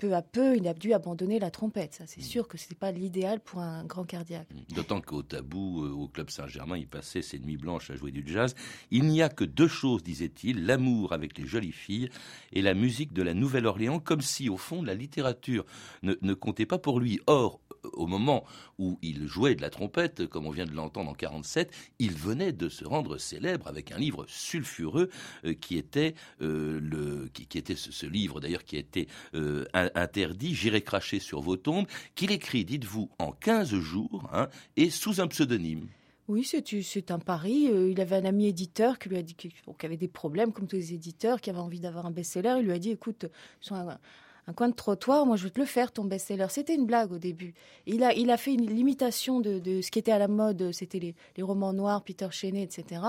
peu 0.00 0.14
à 0.14 0.22
peu, 0.22 0.56
il 0.56 0.66
a 0.66 0.74
dû 0.74 0.92
abandonner 0.94 1.38
la 1.38 1.50
trompette. 1.50 1.94
Ça, 1.94 2.04
c'est 2.06 2.22
mm. 2.22 2.24
sûr 2.24 2.48
que 2.48 2.56
ce 2.58 2.68
n'est 2.70 2.76
pas 2.76 2.90
l'idéal 2.90 3.38
pour 3.38 3.60
un 3.60 3.84
grand 3.84 4.04
cardiaque. 4.04 4.48
Mm. 4.52 4.74
D'autant 4.74 5.00
qu'au 5.00 5.22
tabou, 5.22 5.84
euh, 5.84 5.90
au 5.90 6.08
Club 6.08 6.30
Saint-Germain, 6.30 6.78
il 6.78 6.88
passait 6.88 7.22
ses 7.22 7.38
nuits 7.38 7.58
blanches 7.58 7.90
à 7.90 7.96
jouer 7.96 8.10
du 8.10 8.24
jazz. 8.26 8.54
Il 8.90 9.04
n'y 9.04 9.22
a 9.22 9.28
que 9.28 9.44
deux 9.44 9.68
choses, 9.68 10.02
disait-il, 10.02 10.64
l'amour 10.64 11.12
avec 11.12 11.36
les 11.38 11.46
jolies 11.46 11.72
filles 11.72 12.08
et 12.52 12.62
la 12.62 12.74
musique 12.74 13.12
de 13.12 13.22
la 13.22 13.34
Nouvelle-Orléans, 13.34 14.00
comme 14.00 14.22
si, 14.22 14.48
au 14.48 14.56
fond, 14.56 14.82
la 14.82 14.94
littérature 14.94 15.64
ne, 16.02 16.14
ne 16.22 16.34
comptait 16.34 16.66
pas 16.66 16.78
pour 16.78 16.98
lui. 16.98 17.20
Or, 17.26 17.60
au 17.92 18.06
moment 18.06 18.44
où 18.78 18.98
il 19.02 19.26
jouait 19.26 19.54
de 19.54 19.62
la 19.62 19.70
trompette, 19.70 20.26
comme 20.26 20.46
on 20.46 20.50
vient 20.50 20.64
de 20.64 20.72
l'entendre 20.72 21.10
en 21.10 21.14
47, 21.14 21.70
il 21.98 22.12
venait 22.12 22.52
de 22.52 22.68
se 22.68 22.84
rendre 22.84 23.18
célèbre 23.18 23.66
avec 23.66 23.92
un 23.92 23.98
livre 23.98 24.24
sulfureux 24.28 25.10
euh, 25.44 25.54
qui 25.54 25.76
était 25.76 26.14
euh, 26.40 26.80
le 26.80 27.28
qui, 27.32 27.58
était 27.58 27.76
ce, 27.76 28.06
livre 28.06 28.40
d'ailleurs 28.40 28.64
qui 28.64 28.76
était 28.76 29.06
euh, 29.34 29.64
interdit, 29.94 30.54
J'irai 30.54 30.82
cracher 30.82 31.20
sur 31.20 31.40
vos 31.40 31.56
tombes, 31.56 31.86
qu'il 32.14 32.32
écrit, 32.32 32.64
dites-vous, 32.64 33.10
en 33.18 33.32
15 33.32 33.74
jours 33.74 34.28
hein, 34.32 34.48
et 34.76 34.90
sous 34.90 35.20
un 35.20 35.26
pseudonyme. 35.26 35.86
Oui, 36.28 36.44
c'est 36.44 37.10
un 37.10 37.18
pari. 37.18 37.70
il 37.90 38.00
avait 38.00 38.14
un 38.14 38.24
ami 38.24 38.46
éditeur 38.46 39.00
qui 39.00 39.08
lui 39.08 39.16
a 39.16 39.22
dit 39.22 39.34
qu'il 39.34 39.52
avait 39.82 39.96
des 39.96 40.06
problèmes, 40.06 40.52
comme 40.52 40.68
tous 40.68 40.76
les 40.76 40.94
éditeurs, 40.94 41.40
qui 41.40 41.50
avait 41.50 41.58
envie 41.58 41.80
d'avoir 41.80 42.06
un 42.06 42.12
best-seller. 42.12 42.54
Il 42.60 42.66
lui 42.66 42.72
a 42.72 42.78
dit, 42.78 42.92
écoute, 42.92 43.26
un 43.70 44.52
coin 44.52 44.68
de 44.68 44.74
trottoir, 44.74 45.26
moi 45.26 45.36
je 45.36 45.44
veux 45.44 45.50
te 45.50 45.58
le 45.58 45.66
faire, 45.66 45.90
ton 45.90 46.04
best-seller. 46.04 46.46
C'était 46.48 46.76
une 46.76 46.86
blague 46.86 47.10
au 47.10 47.18
début. 47.18 47.54
Il 47.86 48.04
a, 48.04 48.36
fait 48.36 48.54
une 48.54 48.72
limitation 48.72 49.40
de, 49.40 49.80
ce 49.80 49.90
qui 49.90 49.98
était 49.98 50.12
à 50.12 50.18
la 50.18 50.28
mode, 50.28 50.70
c'était 50.72 51.00
les, 51.00 51.14
les, 51.36 51.42
romans 51.42 51.72
noirs, 51.72 52.04
Peter 52.04 52.28
Chenet, 52.30 52.62
etc. 52.62 53.02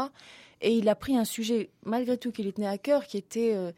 Et 0.62 0.76
il 0.76 0.90
a 0.90 0.96
pris 0.96 1.16
un 1.16 1.26
sujet, 1.26 1.70
malgré 1.86 2.18
tout, 2.18 2.32
qui 2.32 2.42
lui 2.42 2.54
tenait 2.54 2.68
à 2.68 2.80
cœur, 2.80 3.06
qui 3.06 3.18
était 3.18 3.54
euh, 3.54 3.72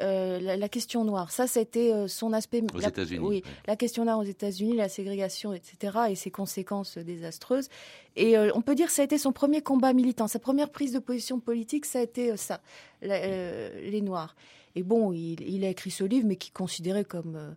euh, 0.00 0.38
la, 0.40 0.68
question 0.68 1.04
noire. 1.04 1.30
Ça, 1.30 1.46
c'était 1.46 1.92
euh, 1.92 2.08
son 2.08 2.32
aspect. 2.32 2.62
Aux 2.74 2.80
États-Unis. 2.80 3.24
Oui, 3.24 3.42
la 3.66 3.76
question 3.76 4.04
noire 4.04 4.18
aux 4.18 4.24
États-Unis, 4.24 4.74
la 4.76 4.88
ségrégation, 4.88 5.52
etc., 5.52 5.98
et 6.10 6.14
ses 6.14 6.30
conséquences 6.30 6.98
désastreuses. 6.98 7.68
Et 8.16 8.36
on 8.38 8.60
peut 8.60 8.74
dire 8.74 8.88
que 8.88 8.92
ça 8.92 9.02
a 9.02 9.04
été 9.06 9.16
son 9.16 9.32
premier 9.32 9.62
combat 9.62 9.92
militant, 9.94 10.28
sa 10.28 10.38
première 10.38 10.70
prise 10.70 10.92
de 10.92 10.98
position 10.98 11.40
politique, 11.40 11.86
ça 11.86 12.00
a 12.00 12.02
été 12.02 12.36
ça, 12.36 12.60
les 13.00 14.00
Noirs. 14.02 14.34
Et 14.74 14.82
bon, 14.82 15.12
il, 15.12 15.64
a 15.64 15.68
écrit 15.68 15.90
ce 15.90 16.04
livre, 16.04 16.26
mais 16.26 16.36
qui 16.36 16.50
considérait 16.50 17.04
comme 17.04 17.36
euh, 17.36 17.50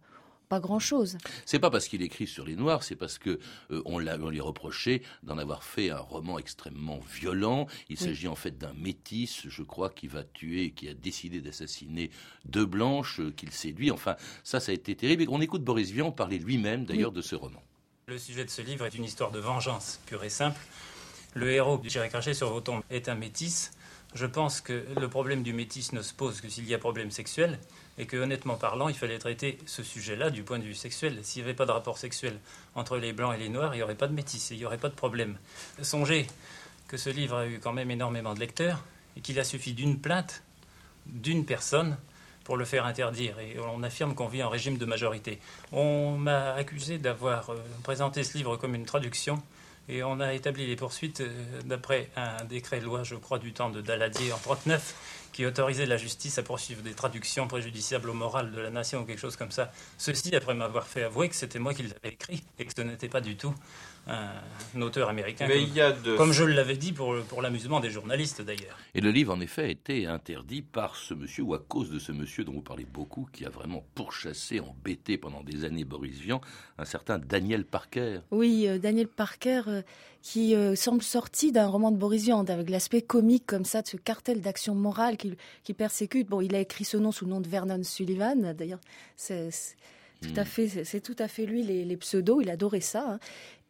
pas 0.56 0.62
grand-chose. 0.62 1.18
C'est 1.46 1.60
pas 1.60 1.70
parce 1.70 1.90
qu'il 1.90 2.02
écrit 2.02 2.28
sur 2.28 2.46
les 2.46 2.56
Noirs, 2.56 2.84
c'est 2.84 2.96
parce 2.96 3.18
que 3.18 3.40
euh, 3.72 3.82
on, 3.84 4.00
l'a, 4.00 4.16
lui 4.16 4.40
reprochait 4.40 5.02
d'en 5.24 5.38
avoir 5.38 5.64
fait 5.64 5.90
un 5.90 6.00
roman 6.00 6.40
extrêmement 6.40 7.00
violent. 7.14 7.68
Il 7.90 7.98
s'agit 7.98 8.30
en 8.30 8.36
fait 8.36 8.58
d'un 8.58 8.74
métis, 8.74 9.48
je 9.50 9.64
crois, 9.64 9.90
qui 9.90 10.08
va 10.08 10.24
tuer, 10.24 10.72
qui 10.72 10.88
a 10.88 10.94
décidé 10.94 11.42
d'assassiner 11.42 12.10
deux 12.46 12.66
blanches, 12.66 13.20
euh, 13.20 13.32
qu'il 13.32 13.52
séduit. 13.52 13.92
Enfin, 13.92 14.16
ça, 14.46 14.62
ça 14.62 14.72
a 14.72 14.76
été 14.76 14.96
terrible. 14.96 15.24
Et 15.24 15.28
on 15.30 15.42
écoute 15.42 15.64
Boris 15.64 15.92
Vian 15.92 16.12
parler 16.12 16.40
lui-même, 16.40 16.86
d'ailleurs, 16.86 17.12
de 17.12 17.22
ce 17.22 17.36
roman. 17.36 17.62
Le 18.08 18.18
sujet 18.18 18.46
de 18.46 18.50
ce 18.50 18.62
livre 18.62 18.86
est 18.86 18.96
une 18.96 19.04
histoire 19.04 19.32
de 19.32 19.40
vengeance 19.40 20.00
pure 20.06 20.24
et 20.24 20.30
simple. 20.30 20.62
Le 21.34 21.52
héros 21.52 21.78
du 21.80 21.90
J'irai 21.90 22.08
cracher 22.08 22.34
sur 22.34 22.50
vos 22.50 22.62
tombes 22.62 22.82
est 22.90 23.10
un 23.10 23.16
métis. 23.16 23.72
Je 24.14 24.26
pense 24.26 24.62
que 24.62 24.86
le 24.98 25.10
problème 25.10 25.44
du 25.44 25.52
métis 25.52 25.92
ne 25.92 26.02
se 26.02 26.14
pose 26.14 26.40
que 26.40 26.48
s'il 26.48 26.66
y 26.66 26.74
a 26.74 26.78
problème 26.78 27.12
sexuel 27.12 27.60
et 27.98 28.06
que, 28.06 28.18
honnêtement 28.18 28.56
parlant, 28.56 28.90
il 28.90 28.96
fallait 28.96 29.20
traiter 29.20 29.58
ce 29.66 29.84
sujet-là 29.84 30.30
du 30.30 30.44
point 30.44 30.60
de 30.60 30.64
vue 30.64 30.76
sexuel. 30.76 31.20
S'il 31.24 31.42
n'y 31.42 31.50
avait 31.50 31.56
pas 31.56 31.66
de 31.66 31.72
rapport 31.72 31.98
sexuel 31.98 32.40
entre 32.76 32.98
les 32.98 33.14
blancs 33.14 33.34
et 33.36 33.40
les 33.40 33.50
noirs, 33.50 33.74
il 33.74 33.78
n'y 33.78 33.84
aurait 33.84 33.96
pas 33.96 34.08
de 34.08 34.14
métis 34.14 34.50
il 34.52 34.58
n'y 34.58 34.66
aurait 34.66 34.78
pas 34.78 34.90
de 34.90 34.96
problème. 34.96 35.38
Songez 35.82 36.28
que 36.88 36.98
ce 36.98 37.10
livre 37.10 37.38
a 37.38 37.48
eu 37.48 37.60
quand 37.60 37.74
même 37.74 37.92
énormément 37.92 38.34
de 38.34 38.40
lecteurs 38.40 38.84
et 39.18 39.22
qu'il 39.22 39.40
a 39.40 39.44
suffi 39.44 39.74
d'une 39.74 40.00
plainte 40.00 40.44
d'une 41.06 41.46
personne 41.46 41.98
pour 42.44 42.58
le 42.58 42.66
faire 42.66 42.86
interdire. 42.86 43.40
Et 43.40 43.58
on 43.60 43.84
affirme 43.84 44.14
qu'on 44.14 44.28
vit 44.28 44.44
en 44.44 44.50
régime 44.50 44.78
de 44.78 44.86
majorité. 44.86 45.40
On 45.72 46.18
m'a 46.18 46.54
accusé 46.54 46.98
d'avoir 46.98 47.50
euh, 47.50 47.58
présenté 47.84 48.24
ce 48.24 48.38
livre 48.38 48.58
comme 48.58 48.76
une 48.76 48.86
traduction 48.86 49.42
et 49.88 50.04
on 50.04 50.20
a 50.20 50.34
établi 50.34 50.66
les 50.66 50.76
poursuites 50.76 51.22
euh, 51.22 51.62
d'après 51.66 52.10
un 52.16 52.44
décret 52.46 52.80
loi, 52.80 53.04
je 53.04 53.16
crois, 53.16 53.40
du 53.40 53.54
temps 53.54 53.70
de 53.70 53.82
Daladier 53.82 54.32
en 54.32 54.38
39, 54.38 55.25
qui 55.36 55.46
autorisait 55.46 55.86
la 55.86 55.98
justice 55.98 56.38
à 56.38 56.44
poursuivre 56.44 56.82
des 56.82 56.94
traductions 56.94 57.46
préjudiciables 57.46 58.10
au 58.10 58.14
moral 58.14 58.54
de 58.54 58.62
la 58.62 58.70
nation 58.70 59.02
ou 59.02 59.04
quelque 59.04 59.20
chose 59.20 59.36
comme 59.36 59.52
ça. 59.52 59.70
Ceci 59.98 60.34
après 60.34 60.54
m'avoir 60.54 60.88
fait 60.88 61.04
avouer 61.04 61.28
que 61.28 61.36
c'était 61.36 61.60
moi 61.60 61.74
qui 61.74 61.84
l'avais 61.84 62.14
écrit 62.14 62.42
et 62.58 62.64
que 62.64 62.72
ce 62.74 62.82
n'était 62.82 63.10
pas 63.10 63.20
du 63.20 63.36
tout 63.36 63.54
un 64.08 64.82
auteur 64.82 65.10
américain. 65.10 65.48
Mais 65.48 65.56
comme, 65.56 65.64
il 65.64 65.74
y 65.74 65.82
a 65.82 65.92
de... 65.92 66.16
comme 66.16 66.32
je 66.32 66.44
l'avais 66.44 66.78
dit 66.78 66.94
pour, 66.94 67.16
pour 67.24 67.42
l'amusement 67.42 67.80
des 67.80 67.90
journalistes 67.90 68.42
d'ailleurs. 68.42 68.78
Et 68.94 69.02
le 69.02 69.10
livre, 69.12 69.34
en 69.34 69.42
effet, 69.42 69.64
a 69.64 69.68
été 69.68 70.06
interdit 70.06 70.62
par 70.62 70.96
ce 70.96 71.14
monsieur, 71.14 71.44
ou 71.44 71.54
à 71.54 71.60
cause 71.60 71.90
de 71.90 72.00
ce 72.00 72.12
monsieur 72.12 72.44
dont 72.44 72.54
vous 72.54 72.62
parlez 72.62 72.86
beaucoup, 72.86 73.28
qui 73.34 73.46
a 73.46 73.50
vraiment 73.50 73.84
pourchassé, 73.96 74.60
embêté 74.60 75.18
pendant 75.18 75.44
des 75.44 75.66
années 75.66 75.86
Boris 75.86 76.20
Vian, 76.20 76.40
un 76.78 76.86
certain 76.86 77.18
Daniel 77.18 77.66
Parker. 77.66 78.20
Oui, 78.32 78.68
euh, 78.68 78.78
Daniel 78.78 79.08
Parker, 79.08 79.64
euh, 79.68 79.82
qui 80.26 80.56
euh, 80.56 80.74
semble 80.76 81.04
sorti 81.04 81.52
d'un 81.52 81.68
roman 81.68 81.92
de 81.92 81.98
Boris 81.98 82.24
Vian, 82.24 82.44
avec 82.46 82.72
l'aspect 82.72 83.04
comique 83.04 83.46
comme 83.46 83.64
ça, 83.64 83.84
de 83.84 83.88
ce 83.88 83.96
cartel 83.96 84.42
d'action 84.42 84.74
morale 84.74 85.18
qui, 85.18 85.36
qui 85.64 85.76
persécute. 85.76 86.28
Bon, 86.28 86.42
il 86.42 86.56
a 86.56 86.60
écrit 86.60 86.84
ce 86.84 86.98
nom 86.98 87.12
sous 87.12 87.26
le 87.26 87.32
nom 87.32 87.42
de 87.42 87.48
Vernon 87.48 87.84
Sullivan, 87.84 88.54
d'ailleurs, 88.54 88.82
c'est... 89.16 89.50
Tout 90.22 90.40
à 90.40 90.46
fait, 90.46 90.86
c'est 90.86 91.02
tout 91.02 91.16
à 91.20 91.28
fait 91.28 91.46
lui 91.46 91.62
les, 91.62 91.86
les 91.86 91.98
pseudos. 91.98 92.42
Il 92.42 92.50
adorait 92.50 92.80
ça. 92.80 93.06
Hein. 93.08 93.20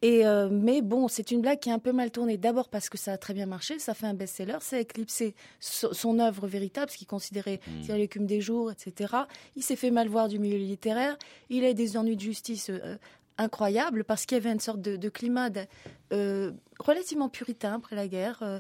Et 0.02 0.26
euh, 0.26 0.48
mais 0.50 0.82
bon, 0.82 1.10
c'est 1.10 1.32
une 1.32 1.42
blague 1.42 1.60
qui 1.60 1.70
est 1.70 1.74
un 1.74 1.80
peu 1.80 1.92
mal 1.92 2.12
tournée. 2.12 2.38
D'abord 2.38 2.70
parce 2.70 2.88
que 2.88 2.98
ça 2.98 3.12
a 3.12 3.18
très 3.18 3.34
bien 3.34 3.48
marché, 3.48 3.80
ça 3.80 3.94
fait 3.94 4.06
un 4.06 4.14
best-seller, 4.14 4.60
ça 4.62 4.78
a 4.78 4.80
éclipsé 4.80 5.34
son, 5.60 6.20
œuvre 6.20 6.48
véritable, 6.48 6.92
ce 6.92 6.98
qu'il 6.98 7.08
considérait 7.08 7.60
mmh. 7.68 7.94
l'écume 7.96 8.26
des 8.28 8.40
jours, 8.40 8.72
etc. 8.72 9.14
Il 9.58 9.64
s'est 9.64 9.76
fait 9.76 9.92
mal 9.92 10.08
voir 10.08 10.30
du 10.30 10.40
milieu 10.40 10.58
littéraire. 10.58 11.18
Il 11.50 11.66
a 11.66 11.74
des 11.74 11.98
ennuis 11.98 12.16
de 12.16 12.22
justice 12.22 12.70
euh, 12.70 12.98
incroyables 13.38 14.04
parce 14.04 14.26
qu'il 14.26 14.38
y 14.38 14.42
avait 14.42 14.52
une 14.52 14.60
sorte 14.60 14.82
de, 14.82 15.10
climat 15.10 15.50
euh, 16.14 16.52
relativement 16.80 17.30
puritain 17.30 17.74
après 17.74 17.96
la 17.96 18.08
guerre. 18.08 18.40
Euh, 18.42 18.60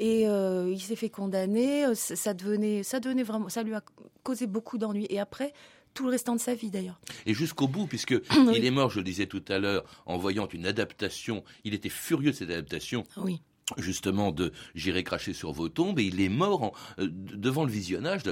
et 0.00 0.22
il 0.22 0.80
s'est 0.80 0.94
fait 0.94 1.10
condamner. 1.10 1.92
Ça 1.94 2.32
devenait, 2.32 2.84
ça 2.84 3.00
devenait 3.00 3.24
vraiment, 3.24 3.48
ça 3.48 3.64
lui 3.64 3.74
a 3.74 3.82
causé 4.22 4.46
beaucoup 4.46 4.78
d'ennuis. 4.78 5.08
Et 5.10 5.18
après, 5.18 5.52
tout 5.92 6.04
le 6.04 6.10
restant 6.10 6.36
de 6.36 6.40
sa 6.40 6.54
vie 6.54 6.70
d'ailleurs. 6.70 7.00
Et 7.26 7.34
jusqu'au 7.34 7.66
bout, 7.66 7.88
puisque 7.88 8.14
il 8.54 8.64
est 8.64 8.70
mort, 8.70 8.90
je 8.90 8.98
le 8.98 9.04
disais 9.04 9.26
tout 9.26 9.42
à 9.48 9.58
l'heure, 9.58 9.84
en 10.06 10.16
voyant 10.16 10.46
une 10.46 10.66
adaptation. 10.66 11.42
Il 11.64 11.74
était 11.74 11.88
furieux 11.88 12.30
de 12.30 12.36
cette 12.36 12.50
adaptation. 12.50 13.02
Oui 13.16 13.40
justement 13.76 14.32
de 14.32 14.52
J'irai 14.74 15.04
cracher 15.04 15.32
sur 15.32 15.52
vos 15.52 15.68
tombes 15.68 15.98
et 15.98 16.04
il 16.04 16.20
est 16.20 16.28
mort 16.28 16.72
euh, 16.98 17.08
devant 17.10 17.64
le 17.64 17.70
visionnage 17.70 18.22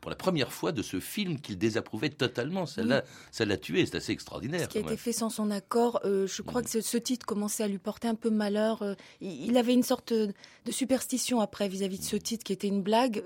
pour 0.00 0.10
la 0.10 0.16
première 0.16 0.52
fois 0.52 0.72
de 0.72 0.82
ce 0.82 1.00
film 1.00 1.40
qu'il 1.40 1.58
désapprouvait 1.58 2.10
totalement. 2.10 2.66
Ça 2.66 2.82
l'a 2.82 3.56
tué, 3.56 3.86
c'est 3.86 3.96
assez 3.96 4.12
extraordinaire. 4.12 4.62
Ce 4.62 4.66
qui 4.66 4.78
a 4.78 4.82
été 4.82 4.96
fait 4.96 5.12
sans 5.12 5.30
son 5.30 5.50
accord, 5.50 6.00
euh, 6.04 6.26
je 6.26 6.42
crois 6.42 6.62
que 6.62 6.80
ce, 6.80 6.96
titre 6.98 7.26
commençait 7.26 7.64
à 7.64 7.68
lui 7.68 7.78
porter 7.78 8.08
un 8.08 8.14
peu 8.14 8.30
malheur. 8.30 8.82
Euh, 8.82 8.94
il, 9.20 9.56
avait 9.56 9.74
une 9.74 9.82
sorte 9.82 10.12
de 10.12 10.32
superstition 10.70 11.40
après 11.40 11.68
vis-à-vis 11.68 11.98
de 11.98 12.04
ce 12.04 12.16
titre 12.16 12.44
qui 12.44 12.52
était 12.52 12.68
une 12.68 12.82
blague 12.82 13.22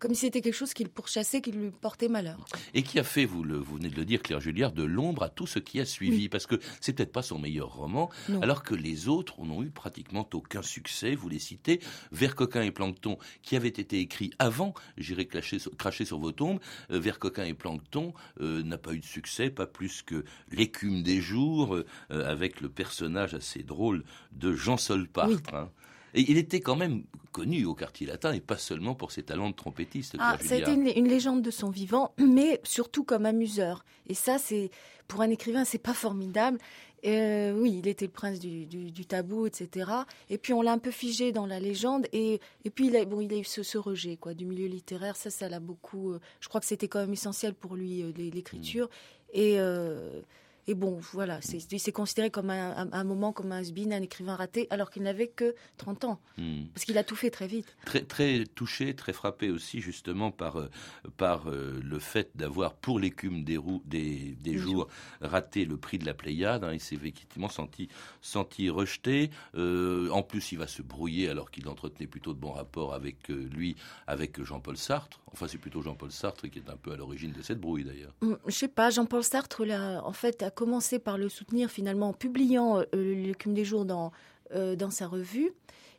comme 0.00 0.14
si 0.14 0.22
c'était 0.22 0.40
quelque 0.40 0.54
chose 0.54 0.74
qu'il 0.74 0.88
pourchassait, 0.88 1.40
qui 1.40 1.52
lui 1.52 1.70
portait 1.70 2.08
malheur. 2.08 2.44
Et 2.74 2.82
qui 2.82 2.98
a 2.98 3.04
fait, 3.04 3.26
vous, 3.26 3.44
le, 3.44 3.56
vous 3.56 3.76
venez 3.76 3.90
de 3.90 3.96
le 3.96 4.04
dire, 4.04 4.22
Claire 4.22 4.40
Julliard, 4.40 4.72
de 4.72 4.82
l'ombre 4.82 5.22
à 5.22 5.28
tout 5.28 5.46
ce 5.46 5.58
qui 5.58 5.78
a 5.78 5.84
suivi, 5.84 6.28
parce 6.28 6.46
que 6.46 6.56
c'est 6.80 6.94
peut-être 6.94 7.12
pas 7.12 7.22
son 7.22 7.38
meilleur 7.38 7.72
roman, 7.74 8.10
alors 8.42 8.62
que 8.62 8.74
les 8.74 9.08
autres 9.08 9.40
n'ont 9.44 9.62
eu 9.62 9.70
pratiquement 9.70 10.28
aucun 10.32 10.62
succès. 10.62 11.14
Vous 11.14 11.28
les 11.28 11.38
citez, 11.38 11.80
Vers 12.12 12.34
coquin 12.34 12.62
et 12.62 12.70
plancton, 12.70 13.18
qui 13.42 13.56
avait 13.56 13.68
été 13.68 14.00
écrit 14.00 14.30
avant 14.38 14.74
J'irai 14.96 15.26
cracher 15.26 16.04
sur 16.04 16.18
vos 16.18 16.32
tombes. 16.32 16.60
Euh, 16.90 16.98
Vers 16.98 17.18
coquin 17.18 17.44
et 17.44 17.54
plancton 17.54 18.14
euh, 18.40 18.62
n'a 18.62 18.78
pas 18.78 18.94
eu 18.94 19.00
de 19.00 19.04
succès, 19.04 19.50
pas 19.50 19.66
plus 19.66 20.02
que 20.02 20.24
L'écume 20.50 21.02
des 21.02 21.20
jours, 21.20 21.76
euh, 21.76 21.84
avec 22.10 22.60
le 22.60 22.70
personnage 22.70 23.34
assez 23.34 23.62
drôle 23.62 24.04
de 24.32 24.54
Jean 24.54 24.76
Solpart. 24.76 25.30
Hein. 25.52 25.70
Et 26.14 26.30
il 26.30 26.38
était 26.38 26.60
quand 26.60 26.76
même 26.76 27.04
connu 27.32 27.64
au 27.64 27.74
quartier 27.74 28.06
latin 28.06 28.32
et 28.32 28.40
pas 28.40 28.58
seulement 28.58 28.94
pour 28.94 29.12
ses 29.12 29.22
talents 29.22 29.50
de 29.50 29.54
trompettiste. 29.54 30.16
Ah, 30.18 30.36
ça 30.40 30.54
a 30.54 30.58
été 30.58 30.72
une, 30.72 31.08
légende 31.08 31.42
de 31.42 31.50
son 31.50 31.70
vivant, 31.70 32.14
mais 32.18 32.60
surtout 32.64 33.04
comme 33.04 33.26
amuseur. 33.26 33.84
Et 34.08 34.14
ça, 34.14 34.38
c'est 34.38 34.70
pour 35.08 35.22
un 35.22 35.30
écrivain, 35.30 35.64
c'est 35.64 35.78
pas 35.78 35.94
formidable. 35.94 36.58
Euh, 37.06 37.52
oui, 37.52 37.76
il 37.78 37.88
était 37.88 38.04
le 38.04 38.10
prince 38.10 38.38
du, 38.38 39.06
tabou, 39.06 39.46
etc. 39.46 39.90
Et 40.28 40.38
puis 40.38 40.52
on 40.52 40.60
l'a 40.60 40.72
un 40.72 40.78
peu 40.78 40.90
figé 40.90 41.32
dans 41.32 41.46
la 41.46 41.58
légende. 41.58 42.06
Et, 42.12 42.40
et 42.64 42.70
puis 42.70 42.88
il 42.88 42.96
a, 42.96 43.04
bon, 43.04 43.20
il 43.20 43.32
a 43.32 43.38
eu 43.38 43.44
ce, 43.44 43.78
rejet 43.78 44.16
quoi 44.16 44.34
du 44.34 44.44
milieu 44.44 44.66
littéraire. 44.66 45.16
Ça, 45.16 45.30
ça 45.30 45.48
l'a 45.48 45.60
beaucoup. 45.60 46.12
Euh, 46.12 46.20
je 46.40 46.48
crois 46.48 46.60
que 46.60 46.66
c'était 46.66 46.88
quand 46.88 47.00
même 47.00 47.12
essentiel 47.12 47.54
pour 47.54 47.76
lui 47.76 48.02
euh, 48.02 48.12
l'écriture. 48.16 48.86
Mm. 48.86 49.38
Et 49.38 49.58
et 50.70 50.74
bon, 50.74 51.00
voilà, 51.12 51.40
c'est 51.42 51.90
considéré 51.90 52.30
comme 52.30 52.48
un, 52.48 53.02
moment, 53.02 53.32
comme 53.32 53.50
un 53.50 53.60
has 53.60 53.72
un 53.76 54.02
écrivain 54.02 54.36
raté, 54.36 54.68
alors 54.70 54.92
qu'il 54.92 55.02
n'avait 55.02 55.26
que 55.26 55.56
30 55.78 56.04
ans. 56.04 56.20
Hmm. 56.38 56.66
Parce 56.72 56.84
qu'il 56.84 56.96
a 56.96 57.02
tout 57.02 57.16
fait 57.16 57.30
très 57.30 57.48
vite. 57.48 57.66
Très, 57.84 58.04
très 58.04 58.44
touché, 58.44 58.94
très 58.94 59.12
frappé 59.12 59.50
aussi, 59.50 59.80
justement, 59.80 60.30
par, 60.30 60.60
euh, 60.60 60.70
par 61.16 61.50
euh, 61.50 61.80
le 61.82 61.98
fait 61.98 62.30
d'avoir, 62.36 62.74
pour 62.74 63.00
l'écume 63.00 63.42
des, 63.42 63.58
des, 63.84 64.36
des, 64.40 64.58
jours, 64.58 64.86
raté 65.20 65.64
le 65.64 65.76
prix 65.76 65.98
de 65.98 66.06
la 66.06 66.14
Pléiade. 66.14 66.62
Hein, 66.62 66.72
il 66.72 66.80
s'est 66.80 66.94
effectivement 66.94 67.48
senti, 67.48 67.88
senti 68.20 68.70
rejeté. 68.70 69.30
Euh, 69.56 70.08
en 70.10 70.22
plus, 70.22 70.52
il 70.52 70.58
va 70.58 70.68
se 70.68 70.82
brouiller, 70.82 71.28
alors 71.30 71.50
qu'il 71.50 71.66
entretenait 71.66 72.06
plutôt 72.06 72.32
de 72.32 72.38
bons 72.38 72.52
rapports 72.52 72.94
avec 72.94 73.26
lui, 73.26 73.74
avec 74.06 74.40
Jean-Paul 74.40 74.76
Sartre. 74.76 75.20
Enfin, 75.32 75.48
c'est 75.48 75.58
plutôt 75.58 75.82
Jean-Paul 75.82 76.12
Sartre 76.12 76.48
qui 76.48 76.60
est 76.60 76.70
un 76.70 76.76
peu 76.76 76.92
à 76.92 76.96
l'origine 76.96 77.32
de 77.32 77.42
cette 77.42 77.58
brouille, 77.58 77.84
d'ailleurs. 77.84 78.14
Hmm, 78.20 78.34
je 78.46 78.52
sais 78.52 78.68
pas, 78.68 78.90
Jean-Paul 78.90 79.24
Sartre, 79.24 79.64
là, 79.64 80.00
en 80.04 80.12
fait, 80.12 80.44
a 80.44 80.50
commencé 80.60 80.98
par 80.98 81.16
le 81.16 81.30
soutenir 81.30 81.70
finalement 81.70 82.10
en 82.10 82.12
publiant 82.12 82.80
euh, 82.80 82.84
l'écume 83.14 83.54
des 83.54 83.64
jours 83.64 83.86
dans, 83.86 84.12
euh, 84.54 84.76
dans 84.76 84.90
sa 84.90 85.06
revue. 85.06 85.52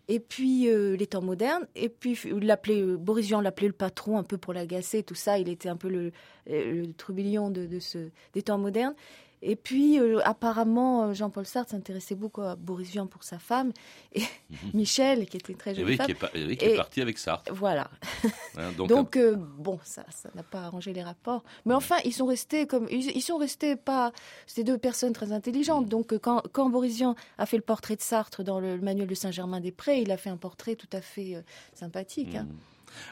Et 0.08 0.20
puis 0.20 0.70
euh, 0.70 0.96
les 0.96 1.08
temps 1.08 1.24
modernes. 1.24 1.66
Et 1.74 1.90
puis 1.90 2.16
l'appelait 2.40 2.84
Boris 2.84 3.26
Vian 3.26 3.42
l'appelait 3.42 3.70
le 3.70 3.74
patron 3.74 4.20
un 4.20 4.24
peu 4.24 4.38
pour 4.38 4.54
l'agacer, 4.54 5.02
tout 5.02 5.16
ça. 5.16 5.40
Il 5.40 5.50
était 5.50 5.68
un 5.68 5.78
peu 5.78 5.90
le, 5.90 6.12
le 6.46 6.94
trublion 6.94 7.50
de, 7.50 7.66
de 7.66 7.80
ce, 7.80 8.10
des 8.34 8.44
temps 8.44 8.60
modernes. 8.60 8.94
Et 9.44 9.56
puis, 9.56 10.00
euh, 10.00 10.20
apparemment, 10.24 11.06
euh, 11.06 11.14
Jean-Paul 11.14 11.46
Sartre 11.46 11.72
s'intéressait 11.72 12.16
beaucoup 12.16 12.42
à 12.42 12.56
Boris 12.56 12.92
Vian 12.92 13.08
pour 13.08 13.24
sa 13.24 13.40
femme, 13.40 13.72
et 14.14 14.22
mhm. 14.22 14.58
Michel, 14.76 15.26
qui 15.26 15.38
était 15.38 15.56
très 15.56 15.74
jolie 15.74 15.92
oui, 15.92 15.98
Qui 15.98 16.12
est, 16.12 16.58
qui 16.58 16.66
est 16.66 16.76
parti 16.76 17.02
avec 17.02 17.18
Sartre. 17.18 17.52
Voilà. 17.54 17.90
Hein, 18.58 18.74
donc, 18.74 19.16
euh, 19.16 19.38
bon, 19.38 19.80
ça 19.86 20.04
n'a 20.36 20.44
pas 20.44 20.64
arrangé 20.64 20.92
les 20.92 21.02
rapports. 21.02 21.42
Mais 21.66 21.74
enfin, 21.74 21.96
ils 22.04 22.12
sont 22.12 22.26
restés 22.26 22.68
comme... 22.68 22.86
Ils, 22.92 23.22
sont 23.22 23.38
restés 23.38 23.78
pas... 23.78 24.12
C'était 24.46 24.66
deux 24.66 24.78
personnes 24.78 25.14
très 25.14 25.32
intelligentes. 25.32 25.86
Mhm. 25.86 25.90
Donc, 25.90 26.18
quand, 26.20 26.44
quand 26.52 26.70
Boris 26.70 26.98
Vian 26.98 27.16
a 27.38 27.46
fait 27.46 27.56
le 27.56 27.64
portrait 27.64 27.96
de 27.96 28.02
Sartre 28.02 28.44
dans 28.44 28.60
le, 28.60 28.78
manuel 28.80 29.08
de 29.08 29.16
Saint-Germain-des-Prés, 29.16 30.02
il 30.02 30.12
a 30.12 30.18
fait 30.18 30.30
un 30.30 30.36
portrait 30.36 30.76
tout 30.76 30.90
à 30.92 31.00
fait 31.00 31.42
sympathique. 31.74 32.36
Hein. 32.36 32.44
Mhm. 32.44 32.58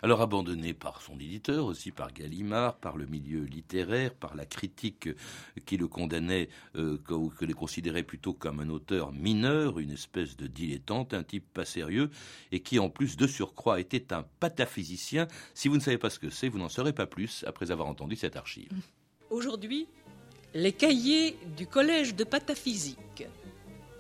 Alors 0.01 0.21
abandonné 0.21 0.73
par 0.73 1.01
son 1.01 1.15
éditeur, 1.19 1.65
aussi 1.65 1.91
par 1.91 2.13
Gallimard, 2.13 2.77
par 2.77 2.97
le 2.97 3.05
milieu 3.05 3.43
littéraire, 3.43 4.13
par 4.13 4.35
la 4.35 4.45
critique 4.45 5.09
qui 5.65 5.77
le 5.77 5.87
condamnait, 5.87 6.49
euh, 6.75 6.97
ou 7.09 7.29
que 7.29 7.45
les 7.45 7.53
considérait 7.53 8.03
plutôt 8.03 8.33
comme 8.33 8.59
un 8.59 8.69
auteur 8.69 9.11
mineur, 9.11 9.79
une 9.79 9.91
espèce 9.91 10.37
de 10.37 10.47
dilettante, 10.47 11.13
un 11.13 11.23
type 11.23 11.45
pas 11.53 11.65
sérieux, 11.65 12.09
et 12.51 12.61
qui 12.61 12.79
en 12.79 12.89
plus 12.89 13.17
de 13.17 13.27
surcroît 13.27 13.79
était 13.79 14.13
un 14.13 14.23
pataphysicien. 14.39 15.27
Si 15.53 15.67
vous 15.67 15.75
ne 15.75 15.81
savez 15.81 15.97
pas 15.97 16.09
ce 16.09 16.19
que 16.19 16.29
c'est, 16.29 16.49
vous 16.49 16.59
n'en 16.59 16.69
saurez 16.69 16.93
pas 16.93 17.07
plus 17.07 17.43
après 17.47 17.71
avoir 17.71 17.87
entendu 17.87 18.15
cette 18.15 18.35
archive. 18.35 18.71
Aujourd'hui, 19.29 19.87
les 20.53 20.71
cahiers 20.73 21.37
du 21.55 21.67
Collège 21.67 22.15
de 22.15 22.23
pataphysique 22.23 23.27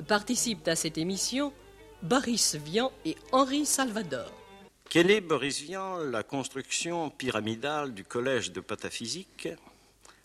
participent 0.07 0.67
à 0.67 0.75
cette 0.75 0.97
émission 0.97 1.53
Boris 2.01 2.55
Vian 2.55 2.91
et 3.05 3.15
Henri 3.31 3.65
Salvador. 3.65 4.38
Quelle 4.89 5.11
est, 5.11 5.21
Boris 5.21 5.61
Vian, 5.61 5.97
la 5.99 6.23
construction 6.23 7.11
pyramidale 7.11 7.93
du 7.93 8.03
collège 8.03 8.51
de 8.51 8.59
pataphysique 8.59 9.47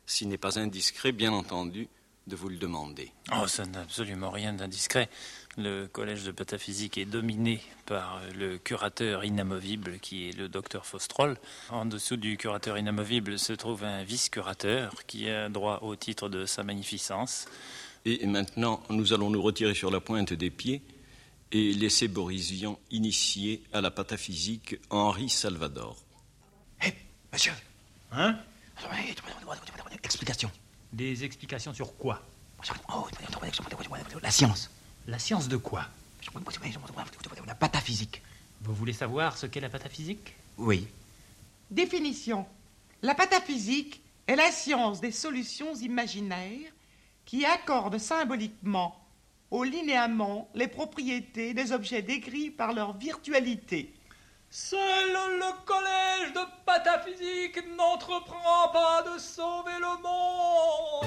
s'il 0.06 0.28
n'est 0.28 0.38
pas 0.38 0.59
indiscret, 0.59 1.12
bien 1.12 1.35
entendu, 1.35 1.87
de 2.26 2.35
vous 2.35 2.49
le 2.49 2.56
demander? 2.56 3.12
Oh, 3.37 3.47
ça 3.47 3.66
n'a 3.66 3.83
absolument 3.83 4.30
rien 4.30 4.54
d'indiscret. 4.54 5.11
Le 5.59 5.87
collège 5.87 6.25
de 6.25 6.30
pataphysique 6.30 6.97
est 6.97 7.04
dominé 7.04 7.61
par 7.85 8.23
le 8.35 8.56
curateur 8.56 9.26
inamovible 9.26 9.99
qui 9.99 10.30
est 10.30 10.33
le 10.33 10.49
docteur 10.49 10.87
Faustrol. 10.87 11.37
En 11.68 11.85
dessous 11.85 12.16
du 12.16 12.38
curateur 12.38 12.78
inamovible 12.78 13.38
se 13.38 13.52
trouve 13.52 13.85
un 13.85 14.02
vice-curateur 14.02 15.04
qui 15.06 15.28
a 15.28 15.50
droit 15.50 15.80
au 15.83 15.94
titre 15.94 16.30
de 16.30 16.47
sa 16.47 16.62
magnificence. 16.62 17.49
Et 18.06 18.26
maintenant, 18.26 18.83
nous 18.88 19.12
allons 19.12 19.28
nous 19.28 19.42
retirer 19.42 19.75
sur 19.75 19.90
la 19.90 20.00
pointe 20.00 20.33
des 20.33 20.50
pieds 20.50 20.80
et 21.54 21.73
laisser 21.73 22.08
Boris 22.08 22.50
Vian 22.50 22.80
initier 22.90 23.62
à 23.73 23.80
la 23.80 23.92
pataphysique 23.92 24.76
Henri 24.90 25.30
Salvador. 25.30 25.96
Hé, 26.82 26.92
monsieur 27.32 27.52
Hein? 28.11 28.37
Explication. 30.02 30.50
Des 30.92 31.23
explications 31.23 31.73
sur 31.73 31.96
quoi? 31.96 32.20
La 34.20 34.30
science. 34.32 34.68
La 35.06 35.18
science 35.20 35.49
de 35.49 35.56
quoi? 35.56 35.87
La 37.46 37.54
pataphysique. 37.54 38.20
Vous 38.61 38.75
voulez 38.75 38.92
savoir 38.92 39.38
ce 39.38 39.46
qu'est 39.46 39.61
la 39.61 39.68
pataphysique? 39.68 40.34
Oui. 40.58 40.88
Définition. 41.70 42.46
La 43.00 43.14
pataphysique 43.14 44.02
est 44.26 44.34
la 44.37 44.50
science 44.50 45.00
des 45.00 45.12
solutions 45.12 45.75
imaginaires 45.76 46.73
qui 47.25 47.44
accorde 47.44 47.99
symboliquement 47.99 49.03
aux 49.54 49.62
linéaments 49.62 50.49
les 50.52 50.66
propriétés 50.66 51.54
des 51.54 51.70
objets 51.70 52.02
décrits 52.02 52.50
par 52.50 52.73
leur 52.73 52.96
virtualité. 52.96 53.94
Seul 54.50 54.80
le 55.12 55.64
collège 55.64 56.32
de 56.32 56.40
pataphysique 56.66 57.61
n'entreprend 57.76 58.68
pas 58.73 59.04
de 59.04 59.16
sauver 59.16 59.78
le 59.78 60.02
monde. 60.02 61.04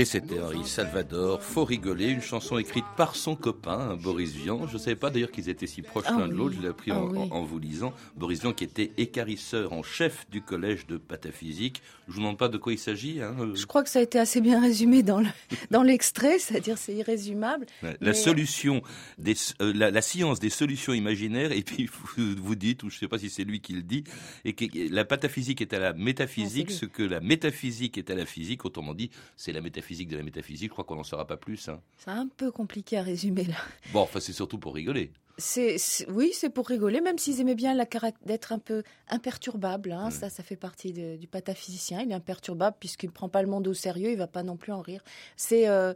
Et 0.00 0.06
c'était 0.06 0.40
Henri 0.40 0.66
Salvador, 0.66 1.42
Faut 1.42 1.64
rigoler, 1.66 2.06
une 2.08 2.22
chanson 2.22 2.56
écrite 2.56 2.86
par 2.96 3.16
son 3.16 3.36
copain, 3.36 3.96
Boris 3.96 4.32
Vian. 4.32 4.66
Je 4.66 4.72
ne 4.74 4.78
savais 4.78 4.96
pas 4.96 5.10
d'ailleurs 5.10 5.30
qu'ils 5.30 5.50
étaient 5.50 5.66
si 5.66 5.82
proches 5.82 6.06
Ah 6.08 6.16
l'un 6.18 6.26
de 6.28 6.32
l'autre, 6.32 6.54
je 6.56 6.62
l'ai 6.62 6.68
appris 6.68 6.90
Ah 6.90 7.00
en, 7.00 7.08
oui. 7.10 7.18
en- 7.18 7.30
en 7.36 7.42
vous 7.44 7.58
lisant. 7.58 7.92
Boris 8.16 8.40
Vian 8.40 8.54
qui 8.54 8.64
était 8.64 8.92
écarisseur 8.96 9.74
en 9.74 9.82
chef 9.82 10.26
du 10.30 10.40
collège 10.40 10.86
de 10.86 10.96
pataphysique. 10.96 11.82
Je 12.08 12.14
vous 12.14 12.20
demande 12.20 12.38
pas 12.38 12.48
de 12.48 12.56
quoi 12.56 12.72
il 12.72 12.78
s'agit. 12.78 13.20
hein, 13.20 13.36
euh, 13.40 13.54
Je 13.54 13.66
crois 13.66 13.82
que 13.82 13.90
ça 13.90 13.98
a 13.98 14.02
été 14.02 14.18
assez 14.18 14.40
bien 14.40 14.58
résumé 14.62 15.02
dans 15.02 15.20
le- 15.20 15.26
dans 15.70 15.82
l'extrait, 15.82 16.38
c'est-à-dire 16.38 16.78
c'est 16.78 16.94
irrésumable. 16.94 17.66
La, 17.82 17.92
Mais- 18.00 18.14
solution, 18.14 18.80
des, 19.18 19.34
euh, 19.60 19.72
la, 19.76 19.90
la 19.90 20.00
science 20.02 20.40
des 20.40 20.48
solutions 20.50 20.94
imaginaires, 20.94 21.52
et 21.52 21.60
puis 21.62 21.90
vous, 22.16 22.34
vous 22.38 22.54
dites, 22.54 22.84
ou 22.84 22.88
je 22.88 22.94
ne 22.96 23.00
sais 23.00 23.08
pas 23.08 23.18
si 23.18 23.28
c'est 23.28 23.44
lui 23.44 23.60
qui 23.60 23.74
le 23.74 23.82
dit, 23.82 24.04
et 24.46 24.54
que 24.54 24.64
la 24.90 25.04
pataphysique 25.04 25.60
est 25.60 25.74
à 25.74 25.78
la 25.78 25.92
métaphysique, 25.92 26.70
Non, 26.70 26.74
c'est 26.74 26.80
ce 26.80 26.86
que 26.86 27.02
la 27.02 27.20
métaphysique 27.20 27.98
est 27.98 28.08
à 28.08 28.14
la 28.14 28.24
physique, 28.24 28.64
autrement 28.64 28.94
dit, 28.94 29.10
c'est 29.36 29.52
la 29.52 29.60
métaphysique 29.60 29.89
de 29.90 30.16
la 30.16 30.22
métaphysique, 30.22 30.68
je 30.68 30.72
crois 30.72 30.84
qu'on 30.84 30.96
n'en 30.96 31.04
saura 31.04 31.26
pas 31.26 31.36
plus. 31.36 31.68
hein. 31.68 31.80
C'est 31.98 32.10
un 32.10 32.28
peu 32.28 32.50
compliqué 32.50 32.96
à 32.98 33.02
résumer 33.02 33.44
là. 33.44 33.54
Bon, 33.92 34.00
enfin 34.00 34.20
c'est 34.20 34.32
surtout 34.32 34.58
pour 34.58 34.74
rigoler. 34.74 35.12
C'est, 35.38 35.78
c'est- 35.78 36.08
oui, 36.10 36.32
c'est 36.34 36.50
pour 36.50 36.66
rigoler, 36.68 37.00
même 37.00 37.16
s'ils 37.16 37.40
aimaient 37.40 37.54
bien 37.54 37.72
la 37.74 37.86
caract- 37.86 38.18
d'être 38.26 38.52
un 38.52 38.58
peu 38.58 38.82
imperturbable. 39.08 39.92
hein. 39.92 40.10
Ça, 40.10 40.28
ça 40.28 40.42
fait 40.42 40.56
partie 40.56 40.92
de- 40.92 41.16
du 41.16 41.26
pataphysicien. 41.26 42.02
Il 42.02 42.10
est 42.10 42.14
imperturbable 42.14 42.76
puisqu'il 42.78 43.06
ne 43.06 43.12
prend 43.12 43.28
pas 43.28 43.40
le 43.42 43.48
monde 43.48 43.66
au 43.68 43.74
sérieux. 43.74 44.10
Il 44.10 44.18
va 44.18 44.26
pas 44.26 44.42
non 44.42 44.56
plus 44.56 44.72
en 44.72 44.80
rire. 44.80 45.02
C'est 45.36 45.68
euh, 45.68 45.94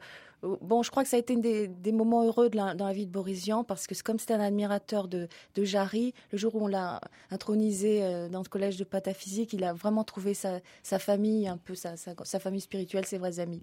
bon, 0.60 0.82
je 0.82 0.90
crois 0.90 1.02
que 1.02 1.08
ça 1.08 1.16
a 1.16 1.20
été 1.20 1.36
des, 1.36 1.68
des 1.68 1.92
moments 1.92 2.24
heureux 2.24 2.50
dans 2.50 2.74
la 2.74 2.92
vie 2.92 3.06
de 3.06 3.10
Boris 3.10 3.44
Vian 3.44 3.64
parce 3.64 3.86
que 3.86 3.94
comme 4.02 4.18
c'était 4.18 4.34
un 4.34 4.40
admirateur 4.40 5.08
de, 5.08 5.28
de 5.54 5.64
Jarry, 5.64 6.14
le 6.32 6.38
jour 6.38 6.54
où 6.54 6.64
on 6.64 6.66
l'a 6.66 7.00
intronisé 7.30 8.02
euh, 8.02 8.28
dans 8.28 8.40
le 8.40 8.48
collège 8.48 8.76
de 8.76 8.84
pataphysique, 8.84 9.52
il 9.52 9.64
a 9.64 9.72
vraiment 9.72 10.04
trouvé 10.04 10.34
sa, 10.34 10.60
famille, 10.98 11.48
un 11.48 11.56
peu 11.56 11.74
sa, 11.74 11.96
famille 12.38 12.60
spirituelle, 12.60 13.06
ses 13.06 13.18
vrais 13.18 13.40
amis. 13.40 13.62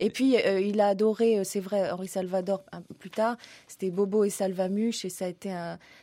Et 0.00 0.10
puis, 0.10 0.36
euh, 0.36 0.60
il 0.60 0.80
a 0.80 0.88
adoré, 0.88 1.38
euh, 1.38 1.44
c'est 1.44 1.60
vrai, 1.60 1.90
Henri 1.90 2.08
Salvador 2.08 2.64
un 2.72 2.80
peu 2.80 2.94
plus 2.94 3.10
tard. 3.10 3.36
C'était 3.68 3.90
Bobo 3.90 4.24
et 4.24 4.30
Salvamuche. 4.30 5.04
Et 5.04 5.10
ça 5.10 5.26
a 5.26 5.28
été 5.28 5.54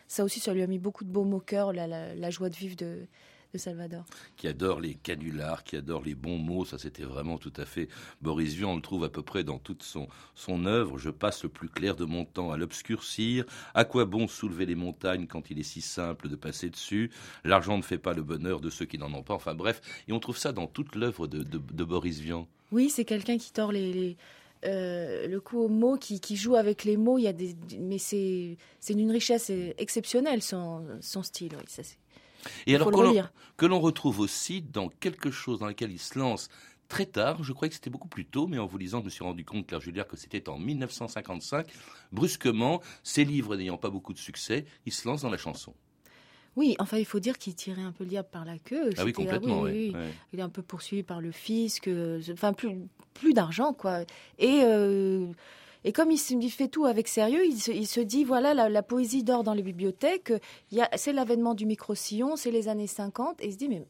ça 0.07 0.23
aussi, 0.23 0.39
ça 0.39 0.53
lui 0.53 0.61
a 0.61 0.67
mis 0.67 0.79
beaucoup 0.79 1.03
de 1.03 1.09
baume 1.11 1.33
au 1.33 1.39
cœur, 1.39 1.73
la, 1.73 1.87
la, 1.87 2.15
la 2.15 2.29
joie 2.29 2.49
de 2.49 2.55
vivre 2.55 2.75
de, 2.75 3.07
de 3.53 3.57
Salvador. 3.57 4.05
qui 4.37 4.47
adore 4.47 4.79
les 4.79 4.93
canulars, 4.93 5.63
qui 5.63 5.75
adore 5.75 6.03
les 6.03 6.13
bons 6.15 6.37
mots. 6.37 6.65
Ça, 6.65 6.77
c'était 6.77 7.03
vraiment 7.03 7.37
tout 7.37 7.53
à 7.57 7.65
fait 7.65 7.87
Boris 8.21 8.53
Vian. 8.53 8.73
On 8.73 8.75
le 8.75 8.81
trouve 8.81 9.03
à 9.03 9.09
peu 9.09 9.23
près 9.23 9.43
dans 9.43 9.57
toute 9.57 9.81
son, 9.83 10.07
son 10.35 10.65
œuvre. 10.65 10.97
Je 10.99 11.09
passe 11.09 11.43
le 11.43 11.49
plus 11.49 11.67
clair 11.69 11.95
de 11.95 12.05
mon 12.05 12.25
temps 12.25 12.51
à 12.51 12.57
l'obscurcir. 12.57 13.45
À 13.73 13.85
quoi 13.85 14.05
bon 14.05 14.27
soulever 14.27 14.65
les 14.67 14.75
montagnes 14.75 15.25
quand 15.25 15.49
il 15.49 15.57
est 15.59 15.63
si 15.63 15.81
simple 15.81 16.29
de 16.29 16.35
passer 16.35 16.69
dessus? 16.69 17.09
L'argent 17.43 17.77
ne 17.77 17.81
fait 17.81 17.97
pas 17.97 18.13
le 18.13 18.21
bonheur 18.21 18.59
de 18.61 18.69
ceux 18.69 18.85
qui 18.85 18.99
n'en 18.99 19.11
ont 19.13 19.23
pas. 19.23 19.33
Enfin 19.33 19.55
bref, 19.55 19.81
et 20.07 20.13
on 20.13 20.19
trouve 20.19 20.37
ça 20.37 20.51
dans 20.51 20.67
toute 20.67 20.95
l'œuvre 20.95 21.25
de, 21.27 21.41
de- 21.41 21.57
de 21.57 21.83
Boris 21.83 22.19
Vian. 22.19 22.47
Oui, 22.71 22.89
c'est 22.91 23.05
quelqu'un 23.05 23.37
qui 23.39 23.51
tord 23.51 23.71
les, 23.71 23.91
les- 23.93 24.17
euh, 24.65 25.25
le 25.27 25.39
coup 25.39 25.57
aux 25.59 25.69
mots, 25.69 25.97
qui, 25.97 26.19
qui 26.19 26.35
joue 26.35 26.55
avec 26.55 26.83
les 26.83 26.97
mots. 26.97 27.17
Il 27.17 27.23
y 27.23 27.27
a 27.27 27.33
des, 27.33 27.55
mais 27.79 27.97
c'est 27.97 28.57
d'une 28.89 29.09
richesse 29.11 29.49
exceptionnelle 29.79 30.43
son, 30.43 30.85
son 31.01 31.23
style. 31.23 31.53
Oui, 31.57 31.63
ça 31.67 31.81
c'est. 31.81 31.97
Et 32.67 32.71
Il 32.71 32.75
alors 32.75 32.91
que 33.57 33.65
l'on- 33.65 33.79
retrouve 33.79 34.19
aussi 34.19 34.61
dans 34.61 34.89
quelque 34.89 35.31
chose 35.31 35.59
dans 35.59 35.67
lequel 35.67 35.91
il 35.91 35.99
se 35.99 36.17
lance 36.17 36.49
très 36.87 37.05
tard, 37.05 37.43
je 37.43 37.53
croyais 37.53 37.69
que 37.69 37.75
c'était 37.75 37.89
beaucoup 37.89 38.07
plus 38.07 38.25
tôt, 38.25 38.47
mais 38.47 38.57
en 38.57 38.65
vous 38.65 38.77
lisant, 38.77 38.99
je 39.01 39.05
me 39.05 39.09
suis 39.09 39.23
rendu 39.23 39.45
compte, 39.45 39.67
Claire 39.67 39.81
Juliard, 39.81 40.07
que 40.07 40.17
c'était 40.17 40.49
en 40.49 40.57
1955. 40.57 41.67
Brusquement, 42.11 42.81
ses 43.03 43.25
livres 43.25 43.55
n'ayant 43.55 43.77
pas 43.77 43.89
beaucoup 43.89 44.13
de 44.13 44.17
succès, 44.17 44.65
il 44.85 44.93
se 44.93 45.07
lance 45.07 45.21
dans 45.21 45.29
la 45.29 45.37
chanson. 45.37 45.73
Oui, 46.55 46.75
enfin, 46.79 46.97
il 46.97 47.05
faut 47.05 47.19
dire 47.19 47.37
qu'il 47.37 47.53
tirait 47.55 47.83
un 47.83 47.91
peu 47.91 48.03
le 48.03 48.09
diable 48.09 48.27
par 48.31 48.43
la 48.43 48.57
queue. 48.57 48.89
Ah 48.97 49.03
oui, 49.03 49.11
C'était- 49.11 49.11
complètement, 49.13 49.61
oui, 49.61 49.71
oui, 49.71 49.91
oui. 49.93 49.99
ouais. 49.99 50.13
Il 50.33 50.39
est 50.39 50.43
un 50.43 50.49
peu 50.49 50.61
poursuivi 50.63 51.03
par 51.03 51.21
le 51.21 51.31
fisc, 51.31 51.87
euh, 51.87 52.21
enfin, 52.33 52.53
plus, 52.53 52.75
plus 53.13 53.33
d'argent, 53.33 53.73
quoi. 53.73 53.99
Et, 54.39 54.61
euh, 54.63 55.27
et 55.83 55.93
comme 55.93 56.11
il, 56.11 56.51
fait 56.51 56.67
tout 56.67 56.85
avec 56.85 57.07
sérieux, 57.07 57.45
il 57.45 57.87
se, 57.87 57.99
dit 57.99 58.23
voilà, 58.23 58.53
la, 58.69 58.83
poésie 58.83 59.23
dort 59.23 59.43
dans 59.43 59.53
les 59.53 59.63
bibliothèques, 59.63 60.33
c'est 60.95 61.13
l'avènement 61.13 61.53
du 61.53 61.65
micro-sillon, 61.65 62.35
c'est 62.35 62.51
les 62.51 62.67
années 62.67 62.87
50, 62.87 63.41
et 63.41 63.47
il 63.47 63.53
se 63.53 63.57
dit 63.57 63.69
mais. 63.69 63.85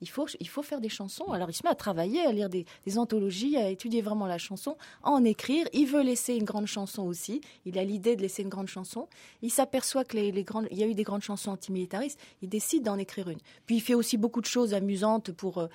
Il 0.00 0.10
faut, 0.10 0.26
il 0.38 0.48
faut 0.48 0.62
faire 0.62 0.82
des 0.82 0.90
chansons. 0.90 1.32
Alors 1.32 1.48
il 1.48 1.54
se 1.54 1.62
met 1.64 1.70
à 1.70 1.74
travailler, 1.74 2.20
à 2.26 2.32
lire 2.32 2.50
des, 2.50 2.66
anthologies, 2.98 3.56
à 3.56 3.70
étudier 3.70 4.02
vraiment 4.02 4.26
la 4.26 4.36
chanson, 4.36 4.76
à 5.02 5.10
en 5.10 5.24
écrire. 5.24 5.66
Il 5.72 5.86
veut 5.86 6.02
laisser 6.02 6.34
une 6.34 6.44
grande 6.44 6.66
chanson 6.66 7.04
aussi. 7.04 7.40
Il 7.64 7.78
a 7.78 7.84
l'idée 7.84 8.14
de 8.14 8.20
laisser 8.20 8.42
une 8.42 8.50
grande 8.50 8.66
chanson. 8.66 9.08
Il 9.40 9.50
s'aperçoit 9.50 10.04
que 10.04 10.18
y 10.18 10.82
a 10.82 10.86
eu 10.86 10.94
des 10.94 11.04
grandes 11.04 11.22
chansons 11.22 11.52
antimilitaristes. 11.52 12.20
Il 12.42 12.50
décide 12.50 12.82
d'en 12.82 12.98
écrire 12.98 13.30
une. 13.30 13.38
Puis 13.64 13.76
il 13.76 13.80
fait 13.80 13.94
aussi 13.94 14.18
beaucoup 14.18 14.42
de 14.42 14.46
choses 14.46 14.74
amusantes 14.74 15.32
pour 15.32 15.56
euh, 15.56 15.68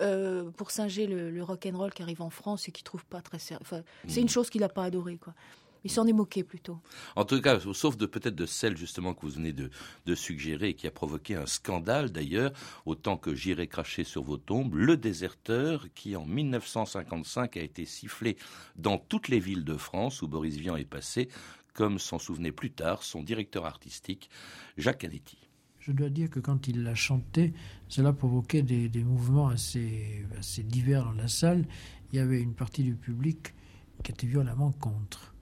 euh, 0.00 0.50
pour 0.50 0.70
singer 0.70 1.06
le, 1.06 1.30
le 1.30 1.42
rock 1.42 1.66
and 1.66 1.76
roll 1.78 1.92
qui 1.92 2.02
arrive 2.02 2.22
en 2.22 2.30
France 2.30 2.68
et 2.68 2.72
qui 2.72 2.82
trouve 2.82 3.04
pas 3.06 3.20
très 3.22 3.38
sérieux. 3.38 3.60
Enfin, 3.62 3.82
c'est 4.08 4.20
Mm. 4.20 4.22
une 4.24 4.28
chose 4.28 4.50
qu'il 4.50 4.60
n'a 4.62 4.68
pas 4.68 4.84
adorée, 4.84 5.16
quoi. 5.16 5.34
Il 5.82 5.90
s'en 5.90 6.06
est 6.06 6.12
moqué 6.12 6.44
plutôt. 6.44 6.78
En 7.16 7.24
tout 7.24 7.40
cas, 7.40 7.58
sauf 7.72 7.96
de 7.96 8.04
peut-être 8.04 8.34
de 8.34 8.44
celle 8.44 8.76
justement 8.76 9.14
que 9.14 9.22
vous 9.22 9.30
venez 9.32 9.54
de, 9.54 9.70
de 10.04 10.14
suggérer 10.14 10.68
et 10.68 10.74
qui 10.74 10.86
a 10.86 10.90
provoqué 10.90 11.36
un 11.36 11.46
scandale 11.46 12.10
d'ailleurs, 12.12 12.52
autant 12.84 13.16
que 13.16 13.34
j'irai 13.34 13.66
cracher 13.66 14.04
sur 14.04 14.22
vos 14.22 14.36
tombes, 14.36 14.74
le 14.74 14.98
déserteur 14.98 15.86
qui 15.94 16.16
en 16.16 16.26
1955 16.26 17.56
a 17.56 17.62
été 17.62 17.86
sifflé 17.86 18.36
dans 18.76 18.98
toutes 18.98 19.28
les 19.28 19.40
villes 19.40 19.64
de 19.64 19.76
France 19.78 20.20
où 20.20 20.28
Boris 20.28 20.56
Vian 20.56 20.76
est 20.76 20.84
passé, 20.84 21.30
comme 21.72 21.98
s'en 21.98 22.18
souvenait 22.18 22.52
plus 22.52 22.72
tard 22.72 23.02
son 23.02 23.22
directeur 23.22 23.64
artistique, 23.64 24.28
Jacques 24.76 24.98
Canetti. 24.98 25.38
Je 25.80 25.92
dois 25.92 26.10
dire 26.10 26.28
que 26.28 26.40
quand 26.40 26.68
il 26.68 26.82
l'a 26.82 26.94
chanté, 26.94 27.54
cela 27.88 28.12
provoquait 28.12 28.60
des, 28.60 28.90
des 28.90 29.02
mouvements 29.02 29.48
assez, 29.48 30.26
divers 30.64 31.04
dans 31.04 31.12
la 31.12 31.28
salle. 31.28 31.64
Il 32.12 32.16
y 32.16 32.18
avait 32.18 32.42
une 32.42 32.52
partie 32.52 32.82
du 32.82 32.94
public 32.94 33.54
qui 34.02 34.12
était 34.12 34.26
violemment 34.26 34.72
contre. 34.72 35.34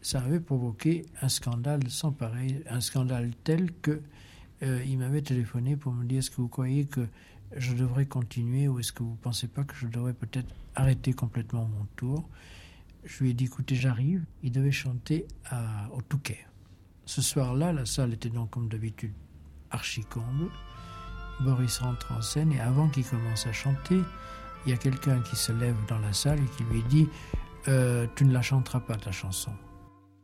Ça 0.00 0.20
avait 0.20 0.38
provoqué 0.38 1.06
un 1.20 1.28
scandale 1.28 1.88
sans 1.88 2.12
pareil, 2.12 2.62
un 2.70 2.80
scandale 2.80 3.32
tel 3.42 3.72
que 3.82 4.00
euh, 4.62 4.82
il 4.86 4.98
m'avait 4.98 5.22
téléphoné 5.22 5.76
pour 5.76 5.92
me 5.92 6.04
dire 6.04 6.20
est-ce 6.20 6.30
que 6.30 6.40
vous 6.40 6.48
croyez 6.48 6.84
que 6.84 7.06
je 7.56 7.74
devrais 7.74 8.06
continuer 8.06 8.68
ou 8.68 8.78
est-ce 8.78 8.92
que 8.92 9.02
vous 9.02 9.12
ne 9.12 9.16
pensez 9.16 9.48
pas 9.48 9.64
que 9.64 9.74
je 9.74 9.88
devrais 9.88 10.14
peut-être 10.14 10.54
arrêter 10.76 11.12
complètement 11.12 11.64
mon 11.64 11.86
tour? 11.96 12.28
Je 13.04 13.24
lui 13.24 13.30
ai 13.30 13.34
dit 13.34 13.46
écoutez, 13.46 13.74
j'arrive. 13.74 14.24
Il 14.44 14.52
devait 14.52 14.70
chanter 14.70 15.26
au 15.92 16.00
Touquet. 16.02 16.46
Ce 17.06 17.22
soir-là, 17.22 17.72
la 17.72 17.86
salle 17.86 18.12
était 18.12 18.28
donc 18.28 18.50
comme 18.50 18.68
d'habitude 18.68 19.12
archi 19.70 20.04
comble. 20.04 20.50
Boris 21.40 21.78
rentre 21.78 22.12
en 22.12 22.20
scène 22.22 22.52
et 22.52 22.60
avant 22.60 22.88
qu'il 22.88 23.04
commence 23.04 23.46
à 23.46 23.52
chanter, 23.52 24.00
il 24.66 24.70
y 24.70 24.74
a 24.74 24.76
quelqu'un 24.76 25.20
qui 25.20 25.36
se 25.36 25.52
lève 25.52 25.76
dans 25.88 25.98
la 25.98 26.12
salle 26.12 26.38
et 26.38 26.56
qui 26.56 26.64
lui 26.64 26.82
dit 26.84 27.08
Euh, 27.68 28.06
Tu 28.14 28.24
ne 28.24 28.32
la 28.32 28.42
chanteras 28.42 28.80
pas 28.80 28.96
ta 28.96 29.10
chanson. 29.12 29.52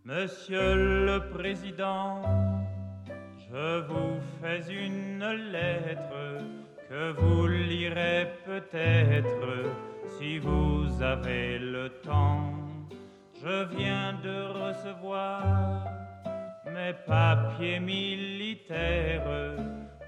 Monsieur 0.04 0.74
le 0.76 1.30
Président, 1.30 2.22
je 3.50 3.80
vous 3.86 4.20
fais 4.40 4.60
une 4.72 5.24
lettre 5.52 6.44
que 6.88 7.12
vous 7.20 7.46
lirez 7.48 8.28
peut-être 8.44 9.74
si 10.18 10.38
vous 10.38 11.02
avez 11.02 11.58
le 11.58 11.88
temps. 12.04 12.52
Je 13.42 13.64
viens 13.76 14.12
de 14.22 14.42
recevoir 14.64 15.84
mes 16.76 16.92
papiers 17.06 17.80
militaires 17.80 19.56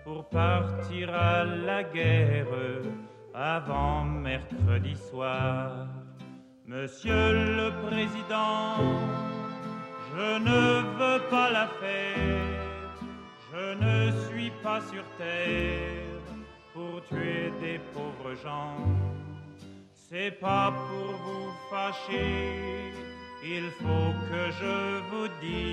pour 0.04 0.28
partir 0.28 1.14
à 1.14 1.44
la 1.44 1.82
guerre 1.82 2.46
avant 3.34 4.04
mercredi 4.04 4.94
soir. 5.08 5.86
Monsieur 6.66 7.32
le 7.60 7.68
Président, 7.86 8.76
je 10.10 10.28
ne 10.48 10.62
veux 10.98 11.20
pas 11.30 11.50
la 11.58 11.66
faire, 11.80 12.44
je 13.50 13.66
ne 13.86 13.98
suis 14.26 14.52
pas 14.62 14.80
sur 14.90 15.04
terre 15.16 16.20
pour 16.74 17.02
tuer 17.08 17.50
des 17.62 17.78
pauvres 17.94 18.34
gens. 18.44 18.76
C'est 19.94 20.32
pas 20.38 20.70
pour 20.88 21.12
vous 21.24 21.50
fâcher, 21.70 22.92
il 23.56 23.66
faut 23.80 24.12
que 24.30 24.42
je 24.60 24.76
vous 25.10 25.28
dise, 25.40 25.67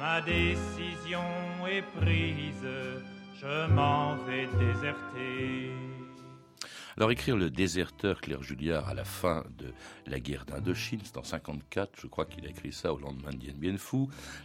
ma 0.00 0.22
décision 0.22 1.20
est 1.70 1.84
prise, 2.00 2.66
je 3.38 3.70
m'en 3.74 4.16
vais 4.26 4.48
déserter. 4.58 5.99
Alors 7.00 7.12
écrire 7.12 7.34
le 7.38 7.48
déserteur 7.48 8.20
Claire 8.20 8.42
Julliard 8.42 8.86
à 8.86 8.92
la 8.92 9.04
fin 9.04 9.46
de 9.56 9.72
la 10.06 10.20
guerre 10.20 10.44
d'Indochine, 10.44 11.00
c'est 11.02 11.16
en 11.16 11.22
54, 11.22 11.92
je 11.98 12.06
crois 12.06 12.26
qu'il 12.26 12.44
a 12.44 12.50
écrit 12.50 12.74
ça 12.74 12.92
au 12.92 12.98
lendemain 12.98 13.30
de 13.30 13.36
Dien 13.38 13.54
Bien 13.56 13.74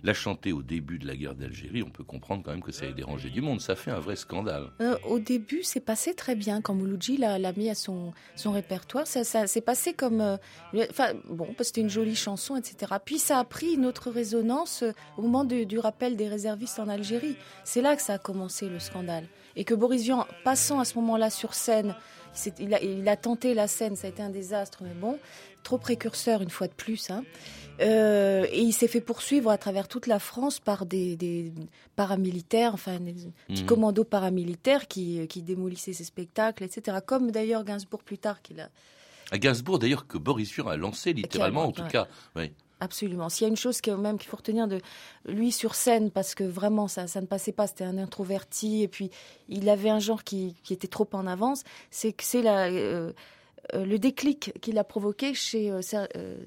la 0.03 0.13
chanter 0.13 0.53
au 0.53 0.63
début 0.63 0.97
de 0.97 1.05
la 1.05 1.17
guerre 1.17 1.35
d'Algérie, 1.35 1.83
on 1.83 1.89
peut 1.89 2.05
comprendre 2.05 2.43
quand 2.45 2.51
même 2.51 2.63
que 2.63 2.71
ça 2.71 2.85
ait 2.85 2.93
dérangé 2.93 3.29
du 3.29 3.41
monde, 3.41 3.59
ça 3.59 3.75
fait 3.75 3.91
un 3.91 3.99
vrai 3.99 4.15
scandale. 4.15 4.69
Euh, 4.79 4.95
au 5.05 5.19
début, 5.19 5.63
c'est 5.63 5.81
passé 5.81 6.13
très 6.13 6.33
bien 6.35 6.61
quand 6.61 6.73
Mouloudji 6.73 7.17
l'a 7.17 7.51
mis 7.51 7.69
à 7.69 7.75
son, 7.75 8.13
répertoire. 8.45 9.05
Ça, 9.05 9.25
s'est 9.47 9.59
passé 9.59 9.93
comme. 9.93 10.21
euh, 10.21 10.37
Enfin, 10.89 11.09
bon, 11.27 11.47
parce 11.47 11.57
que 11.57 11.63
c'était 11.65 11.81
une 11.81 11.89
jolie 11.89 12.15
chanson, 12.15 12.55
etc. 12.55 12.93
Puis 13.03 13.19
ça 13.19 13.39
a 13.39 13.43
pris 13.43 13.73
une 13.73 13.85
autre 13.85 14.09
résonance 14.09 14.83
euh, 14.83 14.93
au 15.17 15.23
moment 15.23 15.43
de- 15.43 15.65
du 15.65 15.77
rappel 15.77 16.15
des 16.15 16.29
réservistes 16.29 16.79
en 16.79 16.87
Algérie. 16.87 17.35
C'est 17.65 17.81
là 17.81 17.97
que 17.97 18.01
ça 18.01 18.13
a 18.13 18.17
commencé 18.17 18.69
le 18.69 18.79
scandale. 18.79 19.27
Et 19.57 19.65
que 19.65 19.73
Boris 19.73 20.03
Vian, 20.03 20.25
passant 20.45 20.79
à 20.79 20.85
ce 20.85 20.95
moment-là 20.95 21.29
sur 21.29 21.53
scène, 21.53 21.95
il, 22.59 22.73
a, 22.73 22.81
il 22.83 23.07
a 23.07 23.15
tenté 23.17 23.53
la 23.53 23.67
scène, 23.67 23.95
ça 23.95 24.07
a 24.07 24.09
été 24.09 24.21
un 24.21 24.29
désastre, 24.29 24.79
mais 24.83 24.93
bon, 24.93 25.17
trop 25.63 25.77
précurseur 25.77 26.41
une 26.41 26.49
fois 26.49 26.67
de 26.67 26.73
plus. 26.73 27.09
Hein. 27.09 27.23
Euh, 27.81 28.45
et 28.51 28.61
il 28.61 28.71
s'est 28.71 28.87
fait 28.87 29.01
poursuivre 29.01 29.49
à 29.49 29.57
travers 29.57 29.87
toute 29.89 30.07
la 30.07 30.19
France 30.19 30.59
par 30.59 30.85
des, 30.85 31.17
des 31.17 31.51
paramilitaires, 31.95 32.73
enfin 32.73 32.99
des 32.99 33.13
petits 33.47 33.61
Mhm. 33.63 33.65
commandos 33.67 34.03
paramilitaires 34.05 34.87
qui, 34.87 35.27
qui 35.27 35.41
démolissaient 35.41 35.93
ses 35.93 36.03
spectacles, 36.05 36.63
etc. 36.63 36.97
Comme 37.05 37.31
d'ailleurs 37.31 37.63
Gainsbourg 37.63 38.03
plus 38.03 38.17
tard 38.17 38.41
qu'il 38.41 38.59
a. 38.61 38.69
À 39.31 39.37
Gainsbourg 39.39 39.79
d'ailleurs 39.79 40.07
que 40.07 40.17
Boris 40.17 40.53
Vian 40.53 40.67
a 40.67 40.77
lancé 40.77 41.11
littéralement, 41.13 41.65
en 41.65 41.71
tout 41.71 41.81
ouais. 41.81 41.89
cas. 41.89 42.07
Oui. 42.35 42.51
Absolument. 42.79 43.29
S'il 43.29 43.43
y 43.43 43.45
a 43.45 43.49
une 43.49 43.55
chose 43.55 43.79
même 43.97 44.17
qu'il 44.17 44.29
faut 44.29 44.38
retenir 44.38 44.67
de 44.67 44.79
lui 45.25 45.51
sur 45.51 45.75
scène, 45.75 46.11
parce 46.11 46.35
que 46.35 46.43
vraiment 46.43 46.88
ça, 46.88 47.07
ça 47.07 47.21
ne 47.21 47.25
passait 47.25 47.51
pas, 47.53 47.67
c'était 47.67 47.85
un 47.85 47.97
introverti, 47.97 48.83
et 48.83 48.88
puis 48.88 49.09
il 49.49 49.69
avait 49.69 49.89
un 49.89 49.99
genre 49.99 50.23
qui, 50.23 50.55
qui 50.63 50.73
était 50.73 50.88
trop 50.88 51.07
en 51.13 51.25
avance, 51.25 51.63
c'est 51.89 52.11
que 52.11 52.23
c'est 52.23 52.41
la, 52.41 52.65
euh, 52.67 53.13
euh, 53.73 53.85
le 53.85 53.97
déclic 53.97 54.51
qu'il 54.61 54.77
a 54.77 54.83
provoqué 54.83 55.33
chez, 55.33 55.71
euh, 55.71 55.81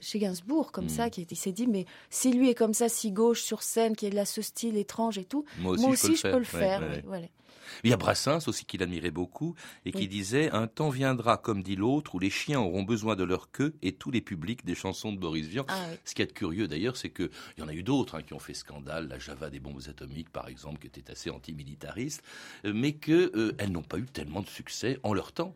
chez 0.01 0.19
Gainsbourg, 0.19 0.71
comme 0.71 0.85
Mm. 0.85 0.89
ça, 0.91 1.11
qui, 1.11 1.27
il 1.29 1.37
s'est 1.37 1.53
dit, 1.53 1.67
mais 1.67 1.87
si 2.11 2.31
lui 2.33 2.51
est 2.51 2.55
comme 2.55 2.75
ça, 2.75 2.89
si 2.89 3.11
gauche 3.11 3.43
sur 3.43 3.63
scène, 3.63 3.97
qui 3.97 4.07
a 4.07 4.25
ce 4.25 4.43
style 4.43 4.77
étrange 4.77 5.17
et 5.19 5.25
tout, 5.25 5.45
Moi 5.59 5.73
aussi, 5.73 6.15
je 6.15 6.23
peux 6.23 6.39
le 6.39 6.45
je 6.45 6.51
faire. 6.51 6.51
peux 6.51 6.57
le 6.59 6.61
Ouais, 6.63 6.69
faire. 6.69 6.81
ouais, 6.83 6.89
oui, 6.97 7.03
voilà. 7.07 7.27
Il 7.85 7.91
y 7.91 7.93
a 7.93 7.97
Brassens 7.97 8.49
aussi 8.49 8.65
qu'il 8.65 8.83
admirait 8.83 9.11
beaucoup 9.11 9.55
et 9.85 9.93
qui 9.93 9.99
Oui. 10.03 10.09
disait 10.09 10.51
Un 10.51 10.67
temps 10.67 10.89
viendra, 10.91 11.37
comme 11.37 11.63
dit 11.63 11.77
l'autre, 11.77 12.15
où 12.15 12.19
les 12.19 12.31
chiens 12.31 12.61
auront 12.61 12.83
besoin 12.83 13.17
de 13.17 13.25
leur 13.25 13.51
queue 13.51 13.75
et 13.83 13.93
tous 13.93 14.11
les 14.11 14.21
publics 14.21 14.65
des 14.65 14.75
chansons 14.75 15.13
de 15.13 15.19
Boris 15.19 15.47
Vian. 15.47 15.65
Ah 15.69 15.87
oui. 15.91 15.97
Ce 16.05 16.15
qui 16.15 16.23
est 16.23 16.33
curieux 16.33 16.69
d'ailleurs, 16.69 16.97
c'est 16.97 17.11
qu'il 17.11 17.31
y 17.59 17.63
en 17.63 17.69
a 17.69 17.75
eu 17.75 17.83
d'autres 17.83 18.15
hein, 18.17 18.23
qui 18.23 18.35
ont 18.35 18.39
fait 18.39 18.55
scandale, 18.55 19.09
la 19.09 19.19
Java 19.19 19.51
des 19.51 19.61
bombes 19.61 19.81
atomiques 19.89 20.31
par 20.31 20.49
exemple, 20.49 20.79
qui 20.81 20.87
était 20.87 21.11
assez 21.11 21.31
antimilitariste, 21.31 22.23
euh, 22.65 22.73
mais 22.75 22.93
qu'elles 22.93 23.71
n'ont 23.71 23.83
pas 23.83 23.99
eu 23.99 24.07
tellement 24.07 24.41
de 24.43 24.49
succès 24.49 24.99
en 25.03 25.13
leur 25.15 25.33
temps. 25.33 25.55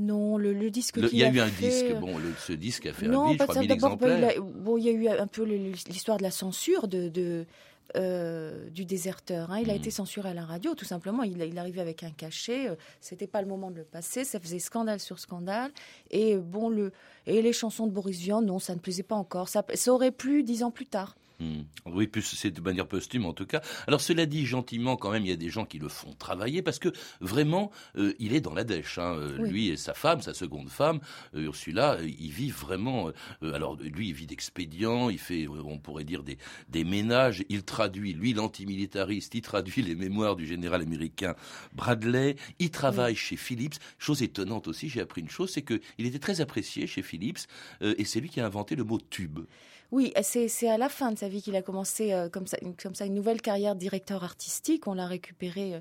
Non, 0.00 0.38
le, 0.38 0.52
le 0.52 0.70
disque 0.70 0.96
Il 0.98 1.18
y 1.18 1.24
a 1.24 1.26
a 1.26 1.30
eu 1.32 1.40
un 1.40 1.46
fait, 1.48 1.64
disque, 1.64 1.90
euh, 1.90 1.94
bon, 1.94 2.18
le- 2.18 2.32
ce 2.46 2.52
disque 2.52 2.86
a 2.86 2.92
fait 2.92 3.08
non, 3.08 3.24
un 3.24 3.30
bide, 3.30 3.38
je 3.40 3.42
crois, 3.44 3.54
ça. 3.56 3.60
1000 3.62 3.68
D'abord, 3.68 3.96
bah, 3.96 4.06
il 4.06 4.12
exemplaires. 4.24 4.38
a- 4.38 4.40
bon, 4.60 4.76
il 4.78 4.84
y 4.84 4.88
a 4.88 4.92
eu 4.92 5.08
un 5.08 5.26
peu 5.26 5.42
l'histoire 5.42 6.18
de 6.18 6.22
la 6.22 6.30
censure 6.30 6.86
de, 6.86 7.08
de, 7.08 7.46
euh, 7.96 8.68
du 8.70 8.84
déserteur. 8.84 9.50
hein. 9.50 9.58
Il 9.60 9.70
a 9.70 9.74
Mm. 9.74 9.76
été 9.78 9.90
censuré 9.90 10.28
à 10.30 10.34
la 10.34 10.44
radio, 10.44 10.74
tout 10.74 10.84
simplement. 10.84 11.22
Il, 11.22 11.40
il 11.42 11.58
arrivait 11.58 11.80
avec 11.80 12.02
un 12.02 12.10
cachet. 12.10 12.68
euh, 12.68 12.74
C'était 13.00 13.26
pas 13.26 13.40
le 13.42 13.48
moment 13.48 13.70
de 13.70 13.76
le 13.76 13.84
passer. 13.84 14.24
Ça 14.24 14.38
faisait 14.40 14.58
scandale 14.58 15.00
sur 15.00 15.18
scandale. 15.18 15.70
Et 16.10 16.36
bon, 16.36 16.68
le 16.68 16.92
et 17.26 17.42
les 17.42 17.52
chansons 17.52 17.86
de 17.86 17.92
Boris 17.92 18.18
Vian, 18.20 18.40
non, 18.42 18.58
ça 18.58 18.74
ne 18.74 18.80
plaisait 18.80 19.02
pas 19.02 19.16
encore. 19.16 19.48
Ça, 19.48 19.64
ça 19.74 19.92
aurait 19.92 20.10
plu 20.12 20.42
dix 20.42 20.62
ans 20.62 20.70
plus 20.70 20.86
tard. 20.86 21.16
Hmm. 21.40 21.62
Oui, 21.86 22.08
plus 22.08 22.22
c'est 22.22 22.50
de 22.50 22.60
manière 22.60 22.88
posthume 22.88 23.24
en 23.24 23.32
tout 23.32 23.46
cas. 23.46 23.60
Alors 23.86 24.00
cela 24.00 24.26
dit 24.26 24.44
gentiment, 24.44 24.96
quand 24.96 25.12
même, 25.12 25.24
il 25.24 25.28
y 25.28 25.32
a 25.32 25.36
des 25.36 25.50
gens 25.50 25.64
qui 25.64 25.78
le 25.78 25.88
font 25.88 26.12
travailler 26.14 26.62
parce 26.62 26.80
que 26.80 26.88
vraiment, 27.20 27.70
euh, 27.96 28.12
il 28.18 28.34
est 28.34 28.40
dans 28.40 28.54
la 28.54 28.64
dèche. 28.64 28.98
hein. 28.98 29.14
Euh, 29.14 29.36
Oui. 29.38 29.50
Lui 29.50 29.68
et 29.68 29.76
sa 29.76 29.94
femme, 29.94 30.20
sa 30.20 30.34
seconde 30.34 30.68
femme, 30.68 30.98
euh, 31.36 31.42
Ursula, 31.42 31.98
ils 32.02 32.32
vivent 32.32 32.58
vraiment. 32.58 33.12
alors 33.40 33.76
lui, 33.76 34.08
il 34.08 34.14
vit 34.14 34.26
d'expédients, 34.26 35.10
il 35.10 35.18
fait, 35.20 35.46
on 35.46 35.78
pourrait 35.78 36.02
dire 36.02 36.24
des, 36.24 36.38
des 36.70 36.82
ménages. 36.82 37.44
Il 37.48 37.62
traduit, 37.62 38.14
lui, 38.14 38.32
l'antimilitariste, 38.34 39.32
il 39.36 39.42
traduit 39.42 39.82
les 39.82 39.94
mémoires 39.94 40.34
du 40.34 40.44
général 40.44 40.82
américain 40.82 41.36
Bradley. 41.72 42.34
Il 42.58 42.70
travaille 42.70 43.14
chez 43.14 43.36
Philips. 43.36 43.76
Chose 43.98 44.22
étonnante 44.22 44.66
aussi, 44.66 44.88
j'ai 44.88 45.00
appris 45.00 45.20
une 45.20 45.30
chose, 45.30 45.50
c'est 45.52 45.62
que 45.62 45.80
il 45.98 46.06
était 46.06 46.18
très 46.18 46.40
apprécié 46.40 46.88
chez 46.88 47.02
Philips 47.02 47.38
euh, 47.82 47.94
et 47.96 48.04
c'est 48.04 48.18
lui 48.20 48.28
qui 48.28 48.40
a 48.40 48.46
inventé 48.46 48.74
le 48.74 48.82
mot 48.82 48.98
tube. 48.98 49.38
Oui, 49.90 50.12
c'est 50.22 50.68
à 50.68 50.76
la 50.76 50.90
fin 50.90 51.12
de 51.12 51.18
sa 51.18 51.28
vie 51.28 51.40
qu'il 51.40 51.56
a 51.56 51.62
commencé 51.62 52.12
euh, 52.12 52.28
comme, 52.28 52.46
ça, 52.46 52.58
une, 52.60 52.76
comme 52.76 52.94
ça 52.94 53.06
une 53.06 53.14
nouvelle 53.14 53.40
carrière 53.40 53.74
de 53.74 53.80
directeur 53.80 54.22
artistique. 54.22 54.86
On 54.86 54.92
l'a 54.92 55.06
récupéré 55.06 55.74
euh, 55.74 55.80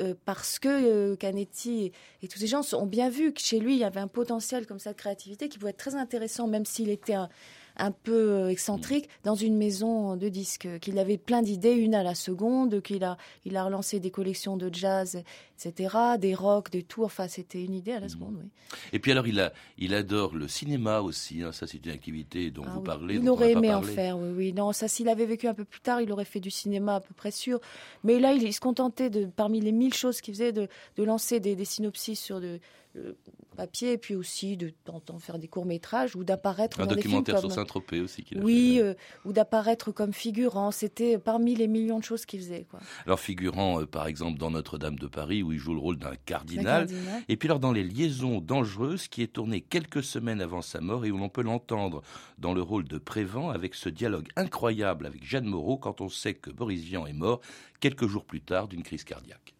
euh, 0.00 0.14
parce 0.24 0.58
que 0.58 0.68
euh, 0.68 1.16
Canetti 1.16 1.84
et, 1.84 1.92
et 2.22 2.28
tous 2.28 2.40
ces 2.40 2.48
gens 2.48 2.62
ont 2.74 2.86
bien 2.86 3.08
vu 3.08 3.32
que 3.32 3.40
chez 3.40 3.60
lui, 3.60 3.74
il 3.74 3.78
y 3.78 3.84
avait 3.84 4.00
un 4.00 4.08
potentiel 4.08 4.66
comme 4.66 4.80
ça 4.80 4.92
de 4.92 4.96
créativité 4.96 5.48
qui 5.48 5.58
pouvait 5.58 5.70
être 5.70 5.76
très 5.76 5.94
intéressant, 5.94 6.48
même 6.48 6.64
s'il 6.64 6.90
était 6.90 7.14
un, 7.14 7.28
un 7.76 7.92
peu 7.92 8.48
excentrique, 8.50 9.08
dans 9.22 9.36
une 9.36 9.56
maison 9.56 10.16
de 10.16 10.28
disques. 10.28 10.66
Qu'il 10.80 10.98
avait 10.98 11.18
plein 11.18 11.42
d'idées, 11.42 11.74
une 11.74 11.94
à 11.94 12.02
la 12.02 12.16
seconde, 12.16 12.82
qu'il 12.82 13.04
a, 13.04 13.16
il 13.44 13.56
a 13.56 13.64
relancé 13.64 14.00
des 14.00 14.10
collections 14.10 14.56
de 14.56 14.74
jazz, 14.74 15.22
etc., 15.56 15.94
des 16.18 16.34
rock, 16.34 16.70
des 16.70 16.82
tours. 16.82 17.06
Enfin, 17.06 17.28
c'était 17.28 17.64
une 17.64 17.74
idée 17.74 17.92
à 17.92 18.00
la 18.00 18.08
seconde, 18.08 18.36
oui. 18.42 18.48
Et 18.92 18.98
puis 18.98 19.12
alors, 19.12 19.26
il, 19.26 19.40
a, 19.40 19.52
il 19.78 19.94
adore 19.94 20.34
le 20.34 20.48
cinéma 20.48 21.00
aussi. 21.00 21.42
hein. 21.42 21.52
Ça, 21.52 21.66
c'est 21.66 21.84
une 21.84 21.90
activité 21.92 22.50
dont 22.50 22.62
Ah 22.66 22.70
vous 22.72 22.78
oui. 22.80 22.84
parlez. 22.84 23.14
Il 23.16 23.28
aurait 23.28 23.52
aimé 23.52 23.72
en 23.74 23.82
faire, 23.82 24.18
oui, 24.18 24.30
oui. 24.36 24.52
Non, 24.52 24.72
ça, 24.72 24.88
s'il 24.88 25.08
avait 25.08 25.26
vécu 25.26 25.48
un 25.48 25.54
peu 25.54 25.64
plus 25.64 25.80
tard, 25.80 26.00
il 26.00 26.12
aurait 26.12 26.24
fait 26.24 26.40
du 26.40 26.50
cinéma 26.50 26.96
à 26.96 27.00
peu 27.00 27.14
près 27.14 27.30
sûr. 27.30 27.58
Mais 28.04 28.18
là, 28.20 28.32
il, 28.32 28.42
il 28.42 28.52
se 28.52 28.60
contentait 28.60 29.10
de, 29.10 29.24
parmi 29.26 29.60
les 29.60 29.72
mille 29.72 29.94
choses 29.94 30.20
qu'il 30.20 30.34
faisait, 30.34 30.52
de, 30.52 30.68
de 30.96 31.02
lancer 31.04 31.40
des, 31.40 31.56
des 31.56 31.64
synopsis 31.64 32.20
sur 32.20 32.40
de, 32.40 32.60
le 32.94 33.14
papier, 33.56 33.92
et 33.92 33.98
puis 33.98 34.14
aussi 34.14 34.56
de 34.56 34.70
temps 34.84 35.02
faire 35.18 35.38
des 35.38 35.48
courts 35.48 35.66
métrages 35.66 36.16
ou 36.16 36.24
d'apparaître 36.24 36.80
Un 36.80 36.86
dans 36.86 36.94
des 36.94 37.02
films 37.02 37.12
documentaire 37.18 37.40
sur 37.40 37.52
Saint-Tropez 37.52 38.00
aussi. 38.00 38.22
qu'il 38.22 38.38
a 38.38 38.42
oui, 38.42 38.78
euh, 38.80 38.94
ou 39.26 39.32
d'apparaître 39.34 39.92
comme 39.92 40.14
figurant. 40.14 40.70
C'était 40.70 41.18
parmi 41.18 41.54
les 41.54 41.66
millions 41.68 41.98
de 41.98 42.04
choses 42.04 42.24
qu'il 42.24 42.40
faisait, 42.40 42.64
quoi. 42.70 42.80
Alors 43.04 43.20
figurant 43.20 43.82
euh, 43.82 43.86
par 43.86 44.06
exemple 44.06 44.38
dans 44.38 44.50
Notre-Dame 44.50 44.96
de 44.98 45.06
Paris 45.06 45.42
où 45.46 45.52
il 45.52 45.58
joue 45.58 45.74
le 45.74 45.80
rôle 45.80 45.96
d'un 45.96 46.14
cardinal. 46.26 46.86
cardinal. 46.86 47.22
Et 47.28 47.36
puis 47.36 47.48
alors 47.48 47.60
dans 47.60 47.72
Les 47.72 47.84
Liaisons 47.84 48.40
dangereuses 48.40 49.08
qui 49.08 49.22
est 49.22 49.32
tourné 49.32 49.60
quelques 49.60 50.02
semaines 50.02 50.40
avant 50.40 50.62
sa 50.62 50.80
mort 50.80 51.04
et 51.04 51.10
où 51.10 51.18
l'on 51.18 51.28
peut 51.28 51.42
l'entendre 51.42 52.02
dans 52.38 52.54
le 52.54 52.62
rôle 52.62 52.84
de 52.84 52.98
Prévent 52.98 53.50
avec 53.50 53.74
ce 53.74 53.88
dialogue 53.88 54.28
incroyable 54.36 55.06
avec 55.06 55.24
Jeanne 55.24 55.46
Moreau 55.46 55.76
quand 55.76 56.00
on 56.00 56.08
sait 56.08 56.34
que 56.34 56.50
Boris 56.50 56.82
Vian 56.82 57.06
est 57.06 57.12
mort 57.12 57.40
quelques 57.80 58.06
jours 58.06 58.24
plus 58.24 58.40
tard 58.40 58.68
d'une 58.68 58.82
crise 58.82 59.04
cardiaque. 59.04 59.54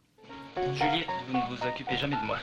Juliette, 0.75 1.07
vous 1.29 1.37
ne 1.37 1.57
vous 1.57 1.67
occupez 1.67 1.97
jamais 1.97 2.17
de 2.17 2.27
moi. 2.27 2.39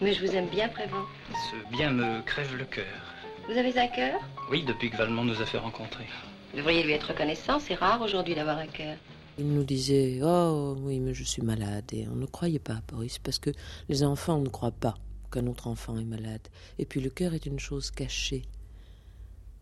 Mais 0.00 0.14
je 0.14 0.24
vous 0.24 0.32
aime 0.34 0.48
bien, 0.48 0.68
Prévent. 0.68 1.06
Ce 1.50 1.76
bien 1.76 1.90
me 1.90 2.22
crève 2.22 2.56
le 2.56 2.64
cœur. 2.64 3.14
Vous 3.48 3.58
avez 3.58 3.76
un 3.78 3.88
cœur? 3.88 4.20
Oui, 4.50 4.62
depuis 4.62 4.90
que 4.90 4.96
Valmont 4.96 5.24
nous 5.24 5.40
a 5.42 5.46
fait 5.46 5.58
rencontrer. 5.58 6.06
Vous 6.52 6.58
devriez 6.58 6.82
lui 6.84 6.92
être 6.92 7.08
reconnaissant, 7.08 7.58
c'est 7.58 7.74
rare 7.74 8.00
aujourd'hui 8.00 8.34
d'avoir 8.34 8.58
un 8.58 8.66
cœur. 8.66 8.96
Il 9.38 9.48
nous 9.48 9.64
disait 9.64 10.20
Oh 10.22 10.76
oui, 10.80 11.00
mais 11.00 11.14
je 11.14 11.24
suis 11.24 11.42
malade. 11.42 11.84
Et 11.92 12.06
on 12.08 12.16
ne 12.16 12.26
croyait 12.26 12.58
pas, 12.58 12.82
Boris, 12.88 13.18
parce 13.18 13.38
que 13.38 13.50
les 13.88 14.04
enfants 14.04 14.40
ne 14.40 14.48
croient 14.48 14.70
pas 14.70 14.94
qu'un 15.30 15.46
autre 15.46 15.66
enfant 15.66 15.98
est 15.98 16.04
malade. 16.04 16.46
Et 16.78 16.84
puis 16.84 17.00
le 17.00 17.10
cœur 17.10 17.32
est 17.34 17.46
une 17.46 17.58
chose 17.58 17.90
cachée. 17.90 18.42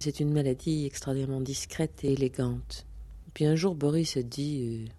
C'est 0.01 0.21
une 0.21 0.33
maladie 0.33 0.87
extraordinairement 0.87 1.41
discrète 1.41 2.05
et 2.05 2.13
élégante. 2.13 2.87
Puis 3.35 3.45
un 3.45 3.55
jour, 3.55 3.75
Boris 3.75 4.17
a 4.17 4.23
dit 4.23 4.87
euh, 4.89 4.91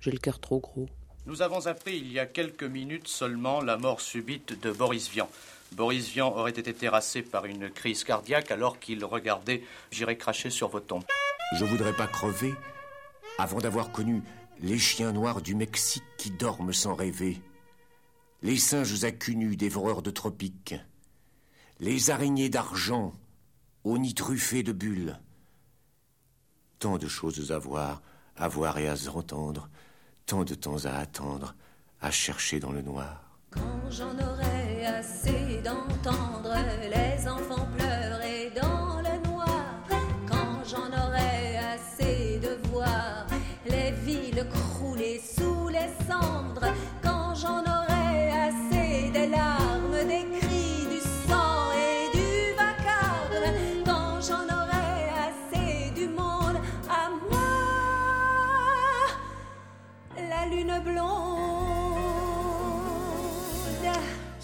J'ai 0.00 0.10
le 0.10 0.18
cœur 0.18 0.40
trop 0.40 0.58
gros. 0.58 0.88
Nous 1.26 1.42
avons 1.42 1.66
appris 1.66 1.96
il 1.96 2.12
y 2.12 2.18
a 2.18 2.26
quelques 2.26 2.64
minutes 2.64 3.08
seulement 3.08 3.60
la 3.62 3.76
mort 3.76 4.00
subite 4.00 4.60
de 4.60 4.72
Boris 4.72 5.08
Vian. 5.10 5.28
Boris 5.72 6.08
Vian 6.08 6.34
aurait 6.36 6.50
été 6.50 6.74
terrassé 6.74 7.22
par 7.22 7.46
une 7.46 7.70
crise 7.70 8.04
cardiaque 8.04 8.50
alors 8.50 8.78
qu'il 8.78 9.04
regardait 9.04 9.62
J'irai 9.90 10.16
cracher 10.16 10.50
sur 10.50 10.68
vos 10.68 10.80
tombes. 10.80 11.04
Je 11.56 11.64
voudrais 11.64 11.92
pas 11.94 12.06
crever 12.06 12.52
avant 13.38 13.58
d'avoir 13.58 13.92
connu 13.92 14.22
les 14.60 14.78
chiens 14.78 15.12
noirs 15.12 15.42
du 15.42 15.54
Mexique 15.54 16.04
qui 16.18 16.30
dorment 16.30 16.72
sans 16.72 16.94
rêver. 16.94 17.40
les 18.42 18.56
singes 18.56 19.04
à 19.04 19.12
cul 19.12 19.36
nu 19.36 19.56
dévoreurs 19.56 20.02
de 20.02 20.10
tropiques, 20.10 20.74
les 21.78 22.10
araignées 22.10 22.48
d'argent 22.48 23.12
aux 23.84 23.98
nids 23.98 24.14
truffés 24.14 24.62
de 24.62 24.72
bulles. 24.72 25.18
Tant 26.78 26.96
de 26.96 27.08
choses 27.08 27.52
à 27.52 27.58
voir, 27.58 28.02
à 28.36 28.48
voir 28.48 28.78
et 28.78 28.88
à 28.88 28.94
entendre, 29.14 29.68
tant 30.26 30.44
de 30.44 30.54
temps 30.54 30.84
à 30.86 30.92
attendre, 30.92 31.54
à 32.00 32.10
chercher 32.10 32.60
dans 32.60 32.72
le 32.72 32.82
noir. 32.82 33.38
Quand 33.50 33.90
j'en 33.90 34.14
aurai 34.14 34.86
assez 34.86 35.60
d'entendre 35.62 36.54
les 36.82 37.26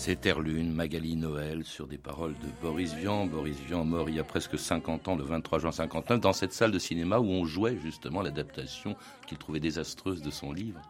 C'est 0.06 0.20
Terre-Lune, 0.20 0.72
Magali 0.72 1.16
Noël, 1.16 1.64
sur 1.64 1.88
des 1.88 1.98
paroles 1.98 2.34
de 2.34 2.46
Boris 2.62 2.94
Vian. 2.94 3.26
Boris 3.26 3.56
Vian, 3.66 3.84
mort 3.84 4.08
il 4.08 4.14
y 4.14 4.20
a 4.20 4.22
presque 4.22 4.56
50 4.56 5.08
ans, 5.08 5.16
le 5.16 5.24
23 5.24 5.58
juin 5.58 5.72
59, 5.72 6.20
dans 6.20 6.32
cette 6.32 6.52
salle 6.52 6.70
de 6.70 6.78
cinéma 6.78 7.18
où 7.18 7.24
on 7.24 7.44
jouait 7.44 7.76
justement 7.82 8.22
l'adaptation 8.22 8.94
qu'il 9.26 9.36
trouvait 9.36 9.58
désastreuse 9.58 10.22
de 10.22 10.30
son 10.30 10.52
livre. 10.52 10.80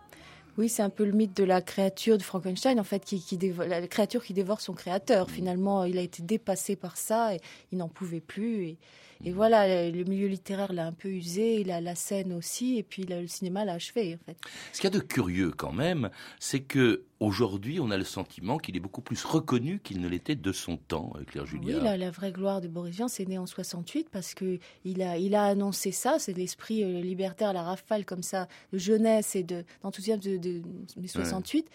Oui, 0.59 0.69
c'est 0.69 0.83
un 0.83 0.91
peu 0.91 1.07
le 1.07 1.13
mythe 1.13 1.35
de 1.35 1.45
la 1.45 1.63
créature 1.63 2.19
de 2.19 2.23
Frankenstein, 2.23 2.79
en 2.79 2.85
fait, 2.85 3.07
qui, 3.07 3.39
la 3.67 3.87
créature 3.87 4.23
qui 4.23 4.35
dévore 4.35 4.61
son 4.61 4.75
créateur. 4.75 5.31
Finalement, 5.31 5.85
il 5.85 5.97
a 5.97 6.03
été 6.03 6.23
dépassé 6.23 6.77
par 6.77 6.99
ça 6.99 7.35
et 7.35 7.41
il 7.73 7.79
n'en 7.79 7.89
pouvait 7.89 8.21
plus. 8.21 8.65
Et, 8.65 8.79
et 9.25 9.33
voilà, 9.33 9.91
le 9.91 10.05
milieu 10.05 10.27
littéraire 10.29 10.73
l'a 10.73 10.87
un 10.87 10.93
peu 10.93 11.09
usé, 11.09 11.65
la, 11.65 11.81
la 11.81 11.95
scène 11.95 12.33
aussi, 12.33 12.79
et 12.79 12.83
puis 12.83 13.05
le, 13.05 13.23
le 13.23 13.27
cinéma 13.27 13.65
l'a 13.65 13.75
achevé, 13.75 14.15
en 14.21 14.25
fait. 14.25 14.37
Ce 14.73 14.81
qu'il 14.81 14.91
y 14.93 14.95
a 14.95 14.99
de 14.99 15.05
curieux 15.05 15.51
quand 15.51 15.73
même, 15.73 16.11
c'est 16.39 16.61
que 16.61 17.05
aujourd'hui, 17.19 17.81
on 17.81 17.91
a 17.91 17.97
le 17.97 18.05
sentiment 18.05 18.59
qu'il 18.59 18.77
est 18.77 18.81
beaucoup 18.81 19.01
plus 19.01 19.25
reconnu 19.25 19.81
qu'il 19.81 20.01
ne 20.01 20.09
l'était 20.09 20.35
de 20.37 20.53
son 20.53 20.77
temps, 20.77 21.13
euh, 21.17 21.25
Claire 21.25 21.45
Oui, 21.45 21.61
Julia. 21.63 21.81
la, 21.81 21.97
la 21.97 22.11
vraie 22.11 22.33
gloire 22.33 22.61
de 22.61 22.69
Boris 22.69 22.95
Vian, 22.97 23.09
c'est 23.09 23.27
né 23.27 23.39
en 23.39 23.47
68 23.47 24.09
parce 24.11 24.35
que 24.35 24.59
il 24.85 25.01
a, 25.03 25.17
il 25.17 25.35
a 25.35 25.45
annoncé 25.45 25.93
ça, 25.93 26.17
c'est 26.19 26.35
l'esprit 26.37 26.85
euh, 26.85 27.01
libertaire, 27.01 27.53
la 27.55 27.63
rafale 27.63 28.05
comme 28.05 28.23
ça, 28.23 28.49
de 28.73 28.79
jeunesse 28.79 29.35
et 29.35 29.43
de- 29.43 29.65
d'enthousiasme 29.83 30.21
de, 30.21 30.37
de, 30.37 30.63
mai 30.99 31.09
68. 31.09 31.67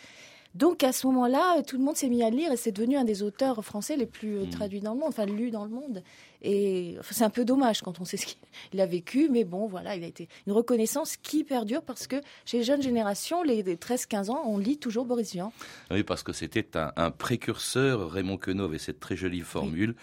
Donc 0.54 0.84
à 0.84 0.92
ce 0.92 1.08
moment-là, 1.08 1.64
tout 1.64 1.78
le 1.78 1.84
monde 1.84 1.96
s'est 1.96 2.10
mis 2.10 2.24
à 2.24 2.30
lire 2.30 2.52
et 2.52 2.58
c'est 2.58 2.74
devenu 2.74 2.98
un 2.98 3.06
des 3.06 3.24
auteurs 3.24 3.64
français 3.64 3.96
les 3.96 4.06
plus 4.06 4.38
euh, 4.38 4.46
traduits 4.52 4.82
dans 4.82 4.94
le 4.94 5.00
monde, 5.00 5.08
enfin 5.10 5.26
lus 5.26 5.50
dans 5.50 5.64
le 5.64 5.72
monde. 5.72 6.04
Et 6.44 6.96
enfin, 7.00 7.14
c'est 7.14 7.24
un 7.24 7.30
peu 7.30 7.46
dommage 7.46 7.82
quand 7.82 8.00
on 8.02 8.06
sait 8.06 8.18
ce 8.18 8.26
qu'il 8.26 8.80
a 8.82 8.86
vécu, 8.86 9.30
mais 9.30 9.44
bon, 9.44 9.68
voilà, 9.68 9.96
il 9.96 10.04
a 10.04 10.08
été 10.08 10.28
une 10.48 10.54
reconnaissance 10.54 11.18
qui 11.18 11.44
perdure 11.44 11.84
parce 11.84 12.08
que 12.08 12.16
chez 12.46 12.58
les 12.60 12.64
jeunes 12.64 12.82
générations, 12.82 13.44
les, 13.44 13.62
les 13.64 13.76
13-15 13.76 14.30
ans, 14.32 14.42
on 14.46 14.58
lit 14.58 14.78
toujours 14.78 15.06
Boris 15.06 15.34
Vian. 15.34 15.54
Oui, 15.92 16.04
parce 16.04 16.24
que 16.24 16.34
c'était 16.34 16.78
un, 16.78 16.92
un 16.96 17.12
précurseur. 17.12 18.10
Raymond 18.12 18.38
Queneau 18.38 18.66
avait 18.66 18.78
cette 18.80 19.00
très 19.00 19.16
jolie 19.16 19.42
formule. 19.42 19.96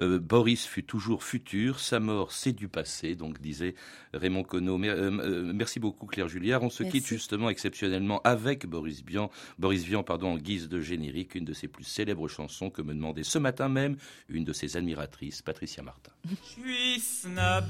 Euh, 0.00 0.18
Boris 0.18 0.66
fut 0.66 0.84
toujours 0.84 1.24
futur, 1.24 1.80
sa 1.80 2.00
mort 2.00 2.32
c'est 2.32 2.52
du 2.52 2.68
passé, 2.68 3.14
donc 3.14 3.40
disait 3.40 3.74
Raymond 4.12 4.44
Queneau. 4.44 4.78
Mer- 4.78 4.94
euh, 4.96 5.10
euh, 5.10 5.52
merci 5.54 5.80
beaucoup 5.80 6.06
Claire 6.06 6.28
Julliard. 6.28 6.62
On 6.62 6.70
se 6.70 6.82
Merci. 6.82 6.98
quitte 6.98 7.06
justement 7.08 7.48
exceptionnellement 7.48 8.20
avec 8.24 8.66
Boris 8.66 9.02
Vian, 9.04 9.30
Boris 9.58 9.82
Vian 9.84 10.02
pardon, 10.02 10.32
en 10.32 10.36
guise 10.38 10.68
de 10.68 10.80
générique, 10.80 11.34
une 11.34 11.44
de 11.44 11.52
ses 11.54 11.68
plus 11.68 11.84
célèbres 11.84 12.28
chansons 12.28 12.70
que 12.70 12.82
me 12.82 12.92
demandait 12.94 13.22
ce 13.24 13.38
matin 13.38 13.68
même 13.68 13.96
une 14.28 14.44
de 14.44 14.52
ses 14.52 14.76
admiratrices, 14.76 15.42
Patricia 15.42 15.82
Je 16.28 16.34
suis 16.34 17.00
snob, 17.00 17.64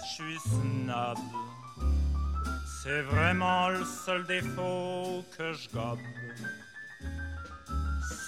je 0.00 0.14
suis 0.14 0.38
snob. 0.38 1.18
C'est 2.82 3.02
vraiment 3.02 3.70
le 3.70 3.84
seul 3.84 4.24
défaut 4.26 5.24
que 5.36 5.52
je 5.52 5.68
gobe. 5.70 5.98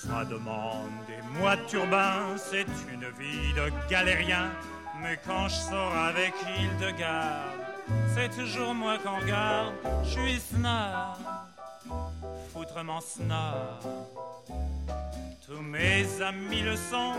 Ça 0.03 0.25
demande 0.25 0.91
des 1.07 1.39
mois 1.39 1.55
de 1.57 1.65
turbin, 1.67 2.37
c'est 2.37 2.67
une 2.93 3.09
vie 3.19 3.53
de 3.55 3.71
galérien. 3.89 4.51
Mais 5.01 5.19
quand 5.25 5.49
je 5.49 5.55
sors 5.55 5.95
avec 5.97 6.35
Hildegarde, 6.59 7.53
c'est 8.15 8.31
toujours 8.31 8.75
moi 8.75 8.99
qu'on 8.99 9.21
regarde. 9.21 9.75
Je 10.03 10.11
suis 10.11 10.41
snob, 10.41 11.17
foutrement 12.53 13.01
snob. 13.01 14.09
Tous 15.49 15.63
mes 15.63 16.05
amis 16.21 16.61
le 16.61 16.77
sont, 16.77 17.15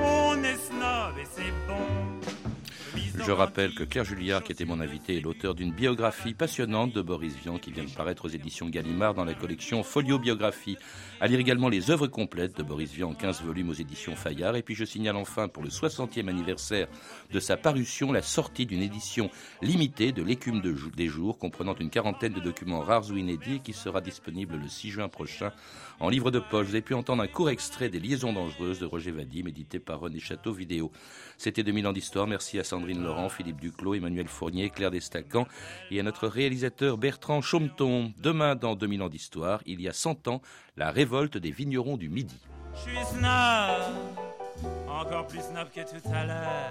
on 0.00 0.42
est 0.42 0.56
snob 0.56 1.18
et 1.20 1.26
c'est 1.30 1.52
bon. 1.68 2.55
Je 2.96 3.32
rappelle 3.32 3.74
que 3.74 3.82
Claire 3.82 4.04
Julliard, 4.04 4.42
qui 4.44 4.52
était 4.52 4.64
mon 4.64 4.80
invitée, 4.80 5.16
est 5.16 5.20
l'auteur 5.20 5.54
d'une 5.54 5.72
biographie 5.72 6.34
passionnante 6.34 6.92
de 6.92 7.02
Boris 7.02 7.34
Vian 7.42 7.58
qui 7.58 7.72
vient 7.72 7.84
de 7.84 7.90
paraître 7.90 8.26
aux 8.26 8.28
éditions 8.28 8.68
Gallimard 8.68 9.14
dans 9.14 9.24
la 9.24 9.34
collection 9.34 9.82
Folio 9.82 10.18
Biographie. 10.18 10.76
À 11.20 11.26
lire 11.26 11.40
également 11.40 11.68
les 11.68 11.90
œuvres 11.90 12.06
complètes 12.06 12.56
de 12.56 12.62
Boris 12.62 12.92
Vian 12.92 13.10
en 13.10 13.14
15 13.14 13.42
volumes 13.42 13.70
aux 13.70 13.74
éditions 13.74 14.14
Fayard. 14.14 14.56
Et 14.56 14.62
puis 14.62 14.74
je 14.74 14.84
signale 14.84 15.16
enfin 15.16 15.48
pour 15.48 15.62
le 15.62 15.70
60e 15.70 16.28
anniversaire 16.28 16.86
de 17.32 17.40
sa 17.40 17.56
parution 17.56 18.12
la 18.12 18.22
sortie 18.22 18.66
d'une 18.66 18.82
édition 18.82 19.30
limitée 19.60 20.12
de 20.12 20.22
L'écume 20.22 20.60
des 20.60 21.08
jours 21.08 21.38
comprenant 21.38 21.74
une 21.74 21.90
quarantaine 21.90 22.32
de 22.32 22.40
documents 22.40 22.80
rares 22.80 23.10
ou 23.10 23.16
inédits 23.16 23.60
qui 23.60 23.72
sera 23.72 24.00
disponible 24.00 24.56
le 24.56 24.68
6 24.68 24.90
juin 24.90 25.08
prochain 25.08 25.52
en 26.00 26.08
livre 26.08 26.30
de 26.30 26.38
poche. 26.38 26.66
Vous 26.66 26.74
avez 26.74 26.82
pu 26.82 26.94
entendre 26.94 27.22
un 27.22 27.28
court 27.28 27.50
extrait 27.50 27.88
des 27.88 28.00
Liaisons 28.00 28.32
dangereuses 28.32 28.78
de 28.78 28.86
Roger 28.86 29.10
Vadim 29.10 29.46
édité 29.46 29.78
par 29.78 30.00
René 30.00 30.20
Château 30.20 30.52
Vidéo. 30.52 30.92
C'était 31.38 31.62
2000 31.62 31.86
ans 31.86 31.92
d'histoire. 31.92 32.26
Merci 32.26 32.58
à 32.58 32.64
Sandrine 32.86 33.02
Laurent, 33.02 33.28
Philippe 33.28 33.60
Duclos, 33.60 33.94
Emmanuel 33.94 34.28
Fournier, 34.28 34.70
Claire 34.70 34.92
Destacan 34.92 35.48
et 35.90 35.98
à 35.98 36.04
notre 36.04 36.28
réalisateur 36.28 36.98
Bertrand 36.98 37.42
Chaumeton. 37.42 38.12
Demain, 38.18 38.54
dans 38.54 38.76
2000 38.76 39.02
ans 39.02 39.08
d'histoire, 39.08 39.60
il 39.66 39.80
y 39.80 39.88
a 39.88 39.92
100 39.92 40.28
ans, 40.28 40.40
la 40.76 40.92
révolte 40.92 41.36
des 41.36 41.50
vignerons 41.50 41.96
du 41.96 42.08
Midi. 42.08 42.38
Je 42.76 42.80
suis 42.82 43.04
snob, 43.06 44.68
encore 44.88 45.26
plus 45.26 45.40
snob 45.40 45.68
que 45.74 45.80
tout 45.80 46.08
à 46.14 46.26
l'heure. 46.26 46.70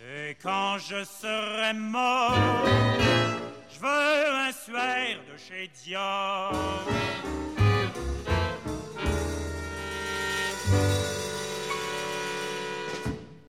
Et 0.00 0.36
quand 0.42 0.76
je 0.76 1.02
serai 1.02 1.72
mort, 1.72 2.34
je 3.70 3.80
veux 3.80 3.88
un 3.88 4.52
suaire 4.52 5.18
de 5.32 5.38
chez 5.38 5.70
Dior. 5.82 6.52